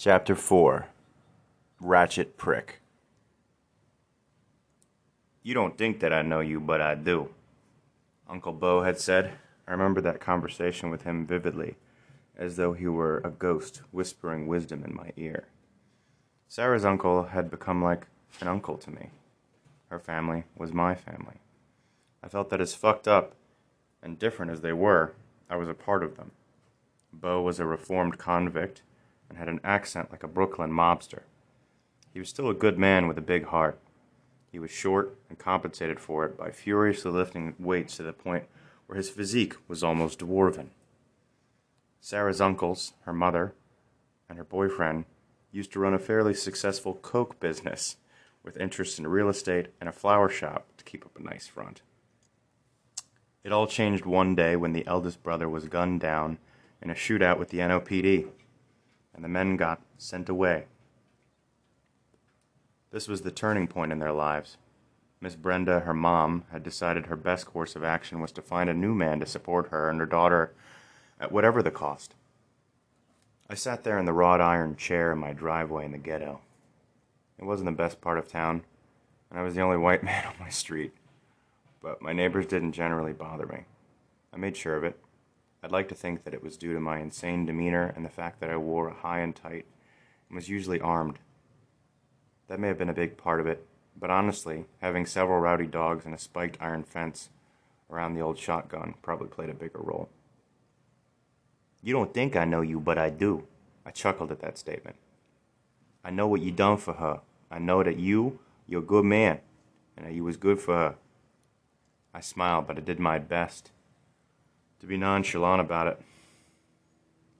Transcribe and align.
Chapter 0.00 0.36
4 0.36 0.86
Ratchet 1.80 2.36
Prick 2.36 2.80
You 5.42 5.54
don't 5.54 5.76
think 5.76 5.98
that 5.98 6.12
I 6.12 6.22
know 6.22 6.38
you, 6.38 6.60
but 6.60 6.80
I 6.80 6.94
do. 6.94 7.30
Uncle 8.30 8.52
Bo 8.52 8.84
had 8.84 9.00
said. 9.00 9.32
I 9.66 9.72
remember 9.72 10.00
that 10.02 10.20
conversation 10.20 10.90
with 10.90 11.02
him 11.02 11.26
vividly, 11.26 11.74
as 12.36 12.54
though 12.54 12.74
he 12.74 12.86
were 12.86 13.20
a 13.24 13.30
ghost 13.30 13.82
whispering 13.90 14.46
wisdom 14.46 14.84
in 14.84 14.94
my 14.94 15.10
ear. 15.16 15.48
Sarah's 16.46 16.84
uncle 16.84 17.24
had 17.24 17.50
become 17.50 17.82
like 17.82 18.06
an 18.40 18.46
uncle 18.46 18.78
to 18.78 18.92
me. 18.92 19.10
Her 19.90 19.98
family 19.98 20.44
was 20.56 20.72
my 20.72 20.94
family. 20.94 21.40
I 22.22 22.28
felt 22.28 22.50
that 22.50 22.60
as 22.60 22.72
fucked 22.72 23.08
up 23.08 23.34
and 24.00 24.16
different 24.16 24.52
as 24.52 24.60
they 24.60 24.72
were, 24.72 25.14
I 25.50 25.56
was 25.56 25.68
a 25.68 25.74
part 25.74 26.04
of 26.04 26.16
them. 26.16 26.30
Bo 27.12 27.42
was 27.42 27.58
a 27.58 27.66
reformed 27.66 28.16
convict 28.16 28.82
and 29.28 29.38
had 29.38 29.48
an 29.48 29.60
accent 29.62 30.10
like 30.10 30.22
a 30.22 30.28
Brooklyn 30.28 30.70
mobster. 30.70 31.22
He 32.12 32.18
was 32.18 32.28
still 32.28 32.48
a 32.48 32.54
good 32.54 32.78
man 32.78 33.06
with 33.06 33.18
a 33.18 33.22
big 33.22 33.46
heart. 33.46 33.78
He 34.50 34.58
was 34.58 34.70
short 34.70 35.16
and 35.28 35.38
compensated 35.38 36.00
for 36.00 36.24
it 36.24 36.38
by 36.38 36.50
furiously 36.50 37.10
lifting 37.10 37.54
weights 37.58 37.96
to 37.96 38.02
the 38.02 38.12
point 38.12 38.44
where 38.86 38.96
his 38.96 39.10
physique 39.10 39.54
was 39.68 39.84
almost 39.84 40.20
dwarven. 40.20 40.68
Sarah's 42.00 42.40
uncles, 42.40 42.94
her 43.02 43.12
mother, 43.12 43.54
and 44.28 44.38
her 44.38 44.44
boyfriend 44.44 45.04
used 45.52 45.72
to 45.72 45.80
run 45.80 45.94
a 45.94 45.98
fairly 45.98 46.34
successful 46.34 46.94
coke 46.94 47.38
business 47.40 47.96
with 48.42 48.56
interests 48.56 48.98
in 48.98 49.06
real 49.06 49.28
estate 49.28 49.68
and 49.80 49.88
a 49.88 49.92
flower 49.92 50.28
shop 50.28 50.66
to 50.78 50.84
keep 50.84 51.04
up 51.04 51.18
a 51.18 51.22
nice 51.22 51.46
front. 51.46 51.82
It 53.44 53.52
all 53.52 53.66
changed 53.66 54.04
one 54.04 54.34
day 54.34 54.56
when 54.56 54.72
the 54.72 54.86
eldest 54.86 55.22
brother 55.22 55.48
was 55.48 55.68
gunned 55.68 56.00
down 56.00 56.38
in 56.82 56.90
a 56.90 56.94
shootout 56.94 57.38
with 57.38 57.50
the 57.50 57.58
NOPD, 57.58 58.28
and 59.18 59.24
the 59.24 59.28
men 59.28 59.56
got 59.56 59.82
sent 59.96 60.28
away. 60.28 60.66
This 62.92 63.08
was 63.08 63.22
the 63.22 63.32
turning 63.32 63.66
point 63.66 63.90
in 63.90 63.98
their 63.98 64.12
lives. 64.12 64.58
Miss 65.20 65.34
Brenda, 65.34 65.80
her 65.80 65.92
mom, 65.92 66.44
had 66.52 66.62
decided 66.62 67.06
her 67.06 67.16
best 67.16 67.44
course 67.44 67.74
of 67.74 67.82
action 67.82 68.20
was 68.20 68.30
to 68.30 68.42
find 68.42 68.70
a 68.70 68.74
new 68.74 68.94
man 68.94 69.18
to 69.18 69.26
support 69.26 69.70
her 69.70 69.90
and 69.90 69.98
her 69.98 70.06
daughter 70.06 70.52
at 71.18 71.32
whatever 71.32 71.64
the 71.64 71.72
cost. 71.72 72.14
I 73.50 73.56
sat 73.56 73.82
there 73.82 73.98
in 73.98 74.04
the 74.04 74.12
wrought 74.12 74.40
iron 74.40 74.76
chair 74.76 75.10
in 75.10 75.18
my 75.18 75.32
driveway 75.32 75.84
in 75.84 75.90
the 75.90 75.98
ghetto. 75.98 76.38
It 77.40 77.44
wasn't 77.44 77.66
the 77.66 77.72
best 77.72 78.00
part 78.00 78.20
of 78.20 78.28
town, 78.28 78.62
and 79.30 79.40
I 79.40 79.42
was 79.42 79.56
the 79.56 79.62
only 79.62 79.78
white 79.78 80.02
man 80.04 80.26
on 80.26 80.34
my 80.38 80.48
street. 80.48 80.92
But 81.82 82.00
my 82.00 82.12
neighbors 82.12 82.46
didn't 82.46 82.70
generally 82.70 83.14
bother 83.14 83.46
me. 83.46 83.64
I 84.32 84.36
made 84.36 84.56
sure 84.56 84.76
of 84.76 84.84
it. 84.84 84.96
I'd 85.62 85.72
like 85.72 85.88
to 85.88 85.94
think 85.94 86.22
that 86.24 86.34
it 86.34 86.42
was 86.42 86.56
due 86.56 86.72
to 86.72 86.80
my 86.80 86.98
insane 86.98 87.44
demeanor 87.44 87.92
and 87.96 88.04
the 88.04 88.10
fact 88.10 88.40
that 88.40 88.50
I 88.50 88.56
wore 88.56 88.88
a 88.88 88.94
high 88.94 89.20
and 89.20 89.34
tight 89.34 89.66
and 90.28 90.36
was 90.36 90.48
usually 90.48 90.80
armed. 90.80 91.18
That 92.46 92.60
may 92.60 92.68
have 92.68 92.78
been 92.78 92.88
a 92.88 92.94
big 92.94 93.16
part 93.16 93.40
of 93.40 93.46
it, 93.46 93.66
but 93.98 94.10
honestly, 94.10 94.66
having 94.80 95.04
several 95.04 95.40
rowdy 95.40 95.66
dogs 95.66 96.06
and 96.06 96.14
a 96.14 96.18
spiked 96.18 96.58
iron 96.60 96.84
fence 96.84 97.30
around 97.90 98.14
the 98.14 98.20
old 98.20 98.38
shotgun 98.38 98.94
probably 99.02 99.28
played 99.28 99.50
a 99.50 99.54
bigger 99.54 99.80
role. 99.80 100.08
You 101.82 101.92
don't 101.92 102.14
think 102.14 102.36
I 102.36 102.44
know 102.44 102.60
you, 102.60 102.78
but 102.78 102.98
I 102.98 103.10
do. 103.10 103.46
I 103.84 103.90
chuckled 103.90 104.30
at 104.30 104.40
that 104.40 104.58
statement. 104.58 104.96
I 106.04 106.10
know 106.10 106.28
what 106.28 106.40
you 106.40 106.52
done 106.52 106.76
for 106.76 106.94
her. 106.94 107.20
I 107.50 107.58
know 107.58 107.82
that 107.82 107.98
you, 107.98 108.38
you're 108.66 108.82
a 108.82 108.84
good 108.84 109.04
man, 109.04 109.40
and 109.96 110.06
that 110.06 110.12
you 110.12 110.22
was 110.22 110.36
good 110.36 110.60
for 110.60 110.74
her. 110.74 110.94
I 112.14 112.20
smiled, 112.20 112.66
but 112.66 112.76
I 112.76 112.80
did 112.80 113.00
my 113.00 113.18
best 113.18 113.70
to 114.80 114.86
be 114.86 114.96
nonchalant 114.96 115.60
about 115.60 115.86
it. 115.86 116.00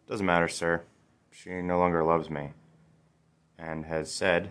Doesn't 0.09 0.27
matter, 0.27 0.49
sir. 0.49 0.83
She 1.31 1.51
no 1.63 1.79
longer 1.79 2.03
loves 2.03 2.31
me, 2.31 2.51
and 3.59 3.87
has 3.87 4.11
said 4.11 4.51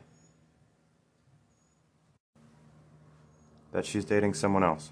that 3.71 3.85
she's 3.85 4.05
dating 4.05 4.33
someone 4.33 4.63
else. 4.63 4.91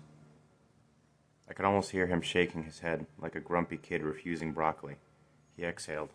I 1.50 1.54
could 1.54 1.66
almost 1.66 1.92
hear 1.92 2.08
him 2.08 2.22
shaking 2.22 2.64
his 2.64 2.80
head 2.80 3.06
like 3.20 3.36
a 3.36 3.40
grumpy 3.40 3.78
kid 3.78 4.02
refusing 4.02 4.52
broccoli. 4.52 4.96
He 5.56 5.64
exhaled. 5.64 6.10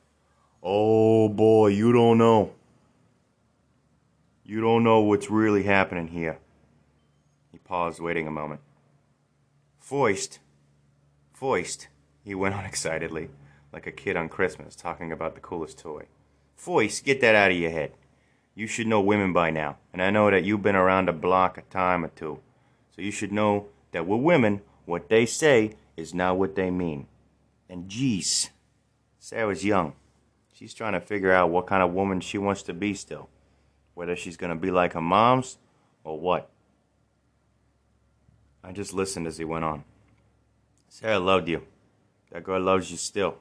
Oh 0.62 1.28
boy, 1.28 1.68
you 1.68 1.92
don't 1.92 2.18
know. 2.18 2.52
You 4.44 4.60
don't 4.60 4.82
know 4.82 5.00
what's 5.00 5.30
really 5.30 5.62
happening 5.62 6.08
here. 6.08 6.38
He 7.52 7.58
paused, 7.58 8.00
waiting 8.00 8.26
a 8.26 8.30
moment. 8.30 8.60
Foist. 9.78 10.38
Foist, 11.40 11.88
he 12.22 12.34
went 12.34 12.54
on 12.54 12.64
excitedly, 12.66 13.30
like 13.72 13.86
a 13.86 13.92
kid 13.92 14.14
on 14.14 14.28
Christmas 14.28 14.76
talking 14.76 15.10
about 15.10 15.34
the 15.34 15.40
coolest 15.40 15.78
toy. 15.78 16.04
Foist, 16.54 17.02
get 17.02 17.22
that 17.22 17.34
out 17.34 17.50
of 17.50 17.56
your 17.56 17.70
head. 17.70 17.92
You 18.54 18.66
should 18.66 18.86
know 18.86 19.00
women 19.00 19.32
by 19.32 19.50
now, 19.50 19.78
and 19.92 20.02
I 20.02 20.10
know 20.10 20.30
that 20.30 20.44
you've 20.44 20.62
been 20.62 20.76
around 20.76 21.06
the 21.06 21.12
block 21.12 21.56
a 21.56 21.62
time 21.62 22.04
or 22.04 22.08
two. 22.08 22.40
So 22.94 23.00
you 23.00 23.10
should 23.10 23.32
know 23.32 23.68
that 23.92 24.06
with 24.06 24.20
women, 24.20 24.60
what 24.84 25.08
they 25.08 25.24
say 25.24 25.76
is 25.96 26.12
not 26.12 26.36
what 26.36 26.56
they 26.56 26.70
mean. 26.70 27.06
And 27.70 27.88
geez, 27.88 28.50
Sarah's 29.18 29.64
young. 29.64 29.94
She's 30.52 30.74
trying 30.74 30.92
to 30.92 31.00
figure 31.00 31.32
out 31.32 31.48
what 31.48 31.66
kind 31.66 31.82
of 31.82 31.94
woman 31.94 32.20
she 32.20 32.36
wants 32.36 32.62
to 32.64 32.74
be 32.74 32.92
still. 32.92 33.30
Whether 33.94 34.14
she's 34.14 34.36
going 34.36 34.50
to 34.50 34.60
be 34.60 34.70
like 34.70 34.92
her 34.92 35.00
mom's 35.00 35.56
or 36.04 36.20
what. 36.20 36.50
I 38.62 38.72
just 38.72 38.92
listened 38.92 39.26
as 39.26 39.38
he 39.38 39.44
went 39.44 39.64
on. 39.64 39.84
Sarah 40.92 41.20
loved 41.20 41.48
you. 41.48 41.62
That 42.32 42.42
girl 42.42 42.60
loves 42.60 42.90
you 42.90 42.96
still. 42.96 43.38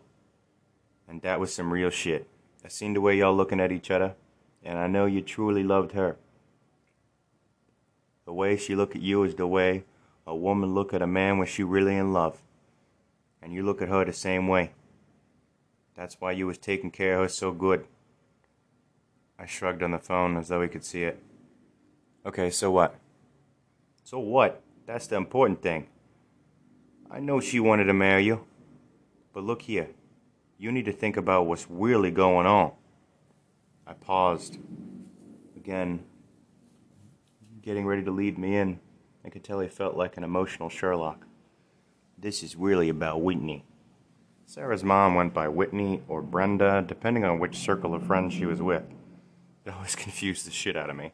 And 1.07 1.21
that 1.23 1.39
was 1.39 1.51
some 1.51 1.73
real 1.73 1.89
shit. 1.89 2.27
I 2.63 2.67
seen 2.67 2.93
the 2.93 3.01
way 3.01 3.17
y'all 3.17 3.35
looking 3.35 3.59
at 3.59 3.71
each 3.71 3.89
other, 3.89 4.13
and 4.63 4.77
I 4.77 4.85
know 4.85 5.07
you 5.07 5.21
truly 5.21 5.63
loved 5.63 5.93
her. 5.93 6.17
The 8.25 8.33
way 8.33 8.55
she 8.55 8.75
look 8.75 8.95
at 8.95 9.01
you 9.01 9.23
is 9.23 9.33
the 9.33 9.47
way 9.47 9.83
a 10.27 10.35
woman 10.35 10.75
look 10.75 10.93
at 10.93 11.01
a 11.01 11.07
man 11.07 11.39
when 11.39 11.47
she 11.47 11.63
really 11.63 11.95
in 11.95 12.13
love. 12.13 12.39
And 13.41 13.51
you 13.51 13.63
look 13.63 13.81
at 13.81 13.89
her 13.89 14.05
the 14.05 14.13
same 14.13 14.47
way. 14.47 14.71
That's 15.95 16.21
why 16.21 16.33
you 16.33 16.45
was 16.45 16.59
taking 16.59 16.91
care 16.91 17.15
of 17.15 17.23
her 17.23 17.29
so 17.29 17.51
good. 17.51 17.87
I 19.39 19.47
shrugged 19.47 19.81
on 19.81 19.91
the 19.91 19.97
phone 19.97 20.37
as 20.37 20.49
though 20.49 20.61
he 20.61 20.67
could 20.67 20.85
see 20.85 21.03
it. 21.03 21.19
Okay, 22.27 22.51
so 22.51 22.69
what? 22.69 22.95
So 24.03 24.19
what? 24.19 24.61
That's 24.85 25.07
the 25.07 25.15
important 25.15 25.63
thing. 25.63 25.87
I 27.11 27.19
know 27.19 27.39
she 27.39 27.59
wanted 27.59 27.85
to 27.85 27.93
marry 27.93 28.25
you. 28.25 28.45
But 29.33 29.43
look 29.43 29.63
here. 29.63 29.89
You 30.57 30.71
need 30.71 30.85
to 30.85 30.91
think 30.91 31.17
about 31.17 31.45
what's 31.45 31.67
really 31.69 32.11
going 32.11 32.45
on. 32.45 32.73
I 33.87 33.93
paused. 33.93 34.57
Again, 35.55 36.03
getting 37.61 37.85
ready 37.85 38.03
to 38.03 38.11
lead 38.11 38.37
me 38.37 38.57
in. 38.57 38.79
I 39.25 39.29
could 39.29 39.43
tell 39.43 39.59
he 39.59 39.67
felt 39.67 39.95
like 39.95 40.17
an 40.17 40.23
emotional 40.23 40.69
Sherlock. 40.69 41.25
This 42.17 42.43
is 42.43 42.55
really 42.55 42.89
about 42.89 43.21
Whitney. 43.21 43.65
Sarah's 44.45 44.83
mom 44.83 45.15
went 45.15 45.33
by 45.33 45.47
Whitney 45.47 46.01
or 46.07 46.21
Brenda, 46.21 46.83
depending 46.85 47.23
on 47.23 47.39
which 47.39 47.57
circle 47.57 47.93
of 47.93 48.03
friends 48.03 48.33
she 48.33 48.45
was 48.45 48.61
with. 48.61 48.83
It 49.65 49.73
always 49.73 49.95
confused 49.95 50.47
the 50.47 50.51
shit 50.51 50.75
out 50.75 50.89
of 50.89 50.95
me. 50.95 51.13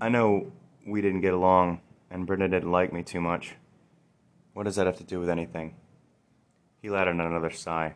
I 0.00 0.08
know 0.08 0.50
we 0.86 1.00
didn't 1.00 1.20
get 1.20 1.34
along, 1.34 1.80
and 2.10 2.26
Brenda 2.26 2.48
didn't 2.48 2.72
like 2.72 2.92
me 2.92 3.02
too 3.02 3.20
much. 3.20 3.54
What 4.52 4.64
does 4.64 4.76
that 4.76 4.86
have 4.86 4.98
to 4.98 5.04
do 5.04 5.20
with 5.20 5.28
anything? 5.28 5.74
He 6.82 6.90
let 6.90 7.08
out 7.08 7.14
another 7.14 7.50
sigh. 7.50 7.94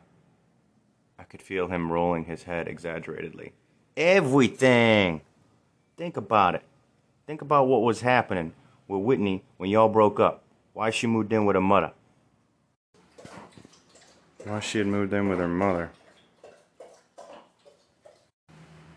I 1.19 1.25
could 1.25 1.43
feel 1.43 1.69
him 1.69 1.91
rolling 1.91 2.25
his 2.25 2.45
head 2.45 2.69
exaggeratedly. 2.69 3.53
Everything! 3.97 5.23
Think 5.97 6.17
about 6.17 6.55
it. 6.55 6.63
Think 7.27 7.41
about 7.41 7.69
what 7.69 7.83
was 7.83 8.01
happening 8.01 8.53
with 8.89 9.03
Whitney 9.03 9.45
when 9.57 9.71
y'all 9.71 9.89
broke 9.89 10.21
up. 10.21 10.43
Why 10.73 10.91
she 10.91 11.07
moved 11.07 11.33
in 11.33 11.45
with 11.47 11.55
her 11.55 11.61
mother. 11.61 11.93
Why 14.45 14.61
she 14.61 14.79
had 14.79 14.87
moved 14.87 15.13
in 15.13 15.29
with 15.29 15.39
her 15.39 15.49
mother. 15.49 15.91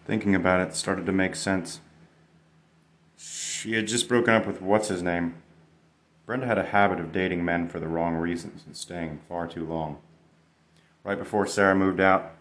Thinking 0.06 0.36
about 0.36 0.68
it 0.68 0.76
started 0.76 1.06
to 1.06 1.12
make 1.12 1.36
sense. 1.36 1.80
She 3.18 3.74
had 3.74 3.88
just 3.88 4.08
broken 4.08 4.34
up 4.34 4.46
with 4.48 4.62
what's 4.62 4.88
his 4.88 5.02
name. 5.02 5.36
Brenda 6.28 6.46
had 6.46 6.58
a 6.58 6.66
habit 6.66 7.00
of 7.00 7.14
dating 7.14 7.46
men 7.46 7.70
for 7.70 7.80
the 7.80 7.88
wrong 7.88 8.16
reasons 8.16 8.64
and 8.66 8.76
staying 8.76 9.22
far 9.30 9.48
too 9.48 9.66
long. 9.66 10.00
Right 11.06 11.18
before 11.18 11.48
Sarah 11.48 11.74
moved 11.74 12.02
out, 12.02 12.34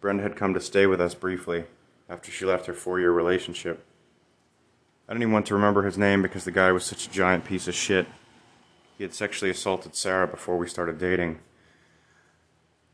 Brenda 0.00 0.22
had 0.22 0.34
come 0.34 0.54
to 0.54 0.60
stay 0.60 0.86
with 0.86 0.98
us 0.98 1.14
briefly 1.14 1.66
after 2.08 2.32
she 2.32 2.46
left 2.46 2.64
her 2.64 2.72
four 2.72 2.98
year 2.98 3.12
relationship. 3.12 3.84
I 5.06 5.12
don't 5.12 5.20
even 5.20 5.34
want 5.34 5.44
to 5.46 5.54
remember 5.54 5.82
his 5.82 5.98
name 5.98 6.22
because 6.22 6.46
the 6.46 6.50
guy 6.50 6.72
was 6.72 6.84
such 6.84 7.06
a 7.06 7.10
giant 7.10 7.44
piece 7.44 7.68
of 7.68 7.74
shit. 7.74 8.06
He 8.96 9.04
had 9.04 9.12
sexually 9.12 9.50
assaulted 9.50 9.94
Sarah 9.94 10.26
before 10.26 10.56
we 10.56 10.66
started 10.66 10.96
dating. 10.96 11.40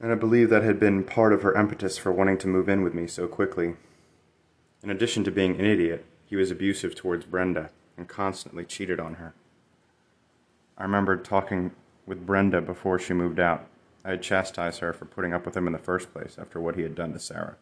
And 0.01 0.11
I 0.11 0.17
believe 0.17 0.51
that 0.51 0.65
had 0.65 0.81
been 0.81 1.05
part 1.05 1.33
of 1.33 1.43
her 1.43 1.55
impetus 1.55 1.97
for 1.97 2.11
wanting 2.11 2.39
to 2.39 2.49
move 2.49 2.69
in 2.69 2.83
with 2.83 2.93
me 2.93 3.07
so 3.07 3.29
quickly. 3.29 3.77
In 4.83 4.91
addition 4.91 5.23
to 5.23 5.31
being 5.31 5.61
an 5.61 5.67
idiot, 5.67 6.05
he 6.27 6.35
was 6.35 6.51
abusive 6.51 6.97
towards 6.97 7.25
Brenda 7.25 7.71
and 7.97 8.09
constantly 8.09 8.65
cheated 8.65 8.99
on 8.99 9.15
her. 9.15 9.33
I 10.81 10.85
remembered 10.85 11.27
talking 11.27 11.73
with 12.07 12.25
Brenda 12.25 12.63
before 12.63 12.99
she 12.99 13.13
moved 13.13 13.39
out. 13.39 13.67
I 14.03 14.11
had 14.11 14.23
chastised 14.23 14.81
her 14.81 14.95
for 14.95 15.05
putting 15.05 15.35
up 15.35 15.45
with 15.45 15.55
him 15.55 15.67
in 15.67 15.75
the 15.75 15.79
first 15.79 16.11
place 16.11 16.39
after 16.41 16.59
what 16.59 16.75
he 16.75 16.83
had 16.83 16.95
done 16.95 17.13
to 17.13 17.19
Sarah. 17.19 17.57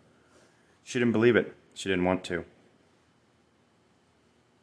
She 0.85 1.01
didn't 1.01 1.13
believe 1.13 1.35
it. 1.35 1.57
She 1.75 1.89
didn't 1.89 2.05
want 2.05 2.23
to. 2.25 2.45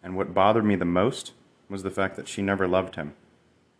And 0.02 0.16
what 0.16 0.34
bothered 0.34 0.64
me 0.64 0.78
the 0.78 0.86
most 0.86 1.34
was 1.70 1.84
the 1.84 1.92
fact 1.92 2.16
that 2.16 2.30
she 2.30 2.42
never 2.42 2.66
loved 2.66 2.96
him, 2.96 3.14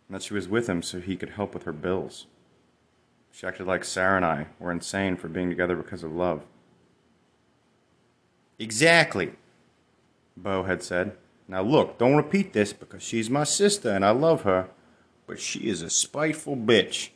and 0.08 0.14
that 0.14 0.22
she 0.22 0.34
was 0.34 0.46
with 0.46 0.68
him 0.68 0.82
so 0.82 1.00
he 1.00 1.16
could 1.16 1.30
help 1.30 1.54
with 1.54 1.62
her 1.62 1.72
bills. 1.72 2.26
She 3.32 3.46
acted 3.46 3.66
like 3.66 3.82
Sarah 3.82 4.16
and 4.16 4.26
I 4.26 4.48
were 4.58 4.72
insane 4.72 5.16
for 5.16 5.28
being 5.28 5.48
together 5.48 5.76
because 5.76 6.02
of 6.02 6.12
love. 6.12 6.42
Exactly, 8.58 9.32
Bo 10.36 10.64
had 10.64 10.82
said. 10.82 11.16
Now 11.48 11.62
look, 11.62 11.98
don't 11.98 12.16
repeat 12.16 12.52
this 12.52 12.72
because 12.72 13.02
she's 13.02 13.30
my 13.30 13.44
sister 13.44 13.90
and 13.90 14.04
I 14.04 14.10
love 14.10 14.42
her, 14.42 14.68
but 15.26 15.40
she 15.40 15.68
is 15.68 15.82
a 15.82 15.90
spiteful 15.90 16.56
bitch. 16.56 17.10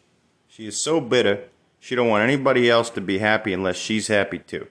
She 0.47 0.67
is 0.67 0.79
so 0.79 1.01
bitter, 1.01 1.45
she 1.79 1.95
don't 1.95 2.09
want 2.09 2.23
anybody 2.23 2.71
else 2.71 2.91
to 2.91 3.01
be 3.01 3.19
happy 3.19 3.53
unless 3.53 3.77
she's 3.77 4.09
happy 4.09 4.39
too. 4.39 4.69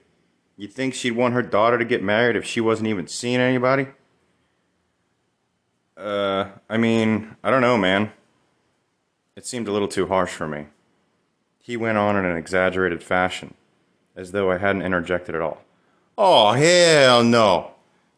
You 0.56 0.68
think 0.68 0.94
she'd 0.94 1.12
want 1.12 1.34
her 1.34 1.42
daughter 1.42 1.78
to 1.78 1.84
get 1.84 2.02
married 2.02 2.36
if 2.36 2.44
she 2.44 2.60
wasn't 2.60 2.88
even 2.88 3.06
seeing 3.06 3.40
anybody? 3.40 3.88
Uh, 5.96 6.48
I 6.68 6.76
mean, 6.76 7.36
I 7.42 7.50
don't 7.50 7.60
know, 7.60 7.76
man. 7.76 8.12
It 9.36 9.46
seemed 9.46 9.68
a 9.68 9.72
little 9.72 9.88
too 9.88 10.06
harsh 10.06 10.32
for 10.32 10.46
me. 10.46 10.66
He 11.58 11.76
went 11.76 11.98
on 11.98 12.16
in 12.16 12.24
an 12.24 12.36
exaggerated 12.36 13.02
fashion, 13.02 13.54
as 14.16 14.32
though 14.32 14.50
I 14.50 14.58
hadn't 14.58 14.82
interjected 14.82 15.34
at 15.34 15.40
all. 15.40 15.62
Oh, 16.16 16.52
hell 16.52 17.22
no. 17.24 17.72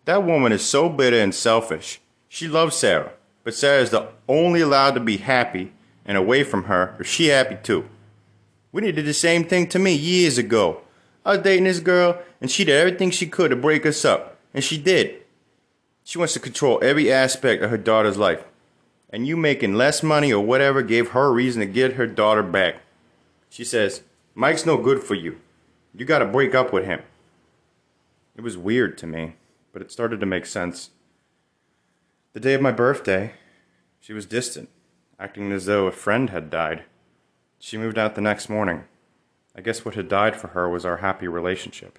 That 0.04 0.24
woman 0.24 0.52
is 0.52 0.64
so 0.64 0.88
bitter 0.88 1.18
and 1.18 1.34
selfish. 1.34 2.00
She 2.28 2.48
loves 2.48 2.76
Sarah, 2.76 3.12
but 3.44 3.54
Sarah 3.54 3.82
is 3.82 3.90
the 3.90 4.08
only 4.28 4.60
allowed 4.60 4.92
to 4.92 5.00
be 5.00 5.18
happy 5.18 5.72
and 6.04 6.16
away 6.16 6.42
from 6.42 6.64
her 6.64 6.96
if 6.98 7.06
she 7.06 7.26
happy 7.28 7.56
too. 7.62 7.88
Winnie 8.72 8.92
did 8.92 9.04
the 9.04 9.14
same 9.14 9.44
thing 9.44 9.68
to 9.68 9.78
me 9.78 9.94
years 9.94 10.38
ago. 10.38 10.80
I 11.24 11.32
was 11.32 11.42
dating 11.42 11.64
this 11.64 11.78
girl, 11.78 12.20
and 12.40 12.50
she 12.50 12.64
did 12.64 12.78
everything 12.80 13.10
she 13.10 13.26
could 13.26 13.50
to 13.50 13.56
break 13.56 13.86
us 13.86 14.04
up, 14.04 14.38
and 14.52 14.64
she 14.64 14.76
did. 14.76 15.22
She 16.04 16.18
wants 16.18 16.32
to 16.34 16.40
control 16.40 16.80
every 16.82 17.12
aspect 17.12 17.62
of 17.62 17.70
her 17.70 17.78
daughter's 17.78 18.16
life. 18.16 18.44
And 19.10 19.26
you 19.26 19.36
making 19.36 19.74
less 19.74 20.02
money 20.02 20.32
or 20.32 20.44
whatever 20.44 20.82
gave 20.82 21.10
her 21.10 21.26
a 21.26 21.30
reason 21.30 21.60
to 21.60 21.66
get 21.66 21.92
her 21.92 22.06
daughter 22.06 22.42
back. 22.42 22.76
She 23.50 23.62
says, 23.62 24.02
Mike's 24.34 24.66
no 24.66 24.78
good 24.78 25.02
for 25.02 25.14
you. 25.14 25.38
You 25.94 26.06
gotta 26.06 26.24
break 26.24 26.54
up 26.54 26.72
with 26.72 26.86
him. 26.86 27.02
It 28.34 28.40
was 28.40 28.56
weird 28.56 28.96
to 28.98 29.06
me, 29.06 29.34
but 29.72 29.82
it 29.82 29.90
started 29.90 30.20
to 30.20 30.26
make 30.26 30.46
sense. 30.46 30.90
The 32.32 32.40
day 32.40 32.54
of 32.54 32.62
my 32.62 32.72
birthday, 32.72 33.34
she 34.00 34.12
was 34.12 34.26
distant, 34.26 34.68
acting 35.18 35.52
as 35.52 35.66
though 35.66 35.86
a 35.86 35.92
friend 35.92 36.30
had 36.30 36.50
died. 36.50 36.84
She 37.58 37.78
moved 37.78 37.98
out 37.98 38.14
the 38.14 38.20
next 38.20 38.48
morning. 38.48 38.84
I 39.54 39.60
guess 39.60 39.84
what 39.84 39.94
had 39.94 40.08
died 40.08 40.36
for 40.36 40.48
her 40.48 40.68
was 40.68 40.84
our 40.84 40.98
happy 40.98 41.28
relationship. 41.28 41.98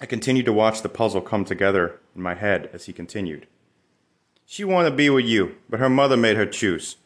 I 0.00 0.06
continued 0.06 0.46
to 0.46 0.52
watch 0.52 0.82
the 0.82 0.88
puzzle 0.88 1.20
come 1.20 1.44
together 1.44 1.98
in 2.14 2.22
my 2.22 2.34
head 2.34 2.70
as 2.72 2.86
he 2.86 2.92
continued. 2.92 3.46
She 4.46 4.64
wanted 4.64 4.90
to 4.90 4.96
be 4.96 5.10
with 5.10 5.24
you, 5.24 5.56
but 5.68 5.80
her 5.80 5.90
mother 5.90 6.16
made 6.16 6.36
her 6.36 6.46
choose. 6.46 6.96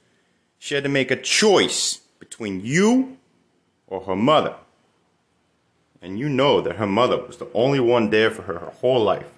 She 0.58 0.74
had 0.74 0.84
to 0.84 0.90
make 0.90 1.10
a 1.10 1.16
choice 1.16 2.00
between 2.18 2.64
you 2.64 3.16
or 3.86 4.02
her 4.02 4.16
mother. 4.16 4.56
And 6.02 6.18
you 6.18 6.28
know 6.28 6.60
that 6.60 6.76
her 6.76 6.86
mother 6.86 7.16
was 7.16 7.36
the 7.36 7.48
only 7.54 7.78
one 7.80 8.10
there 8.10 8.30
for 8.30 8.42
her 8.42 8.58
her 8.58 8.72
whole 8.80 9.02
life. 9.02 9.30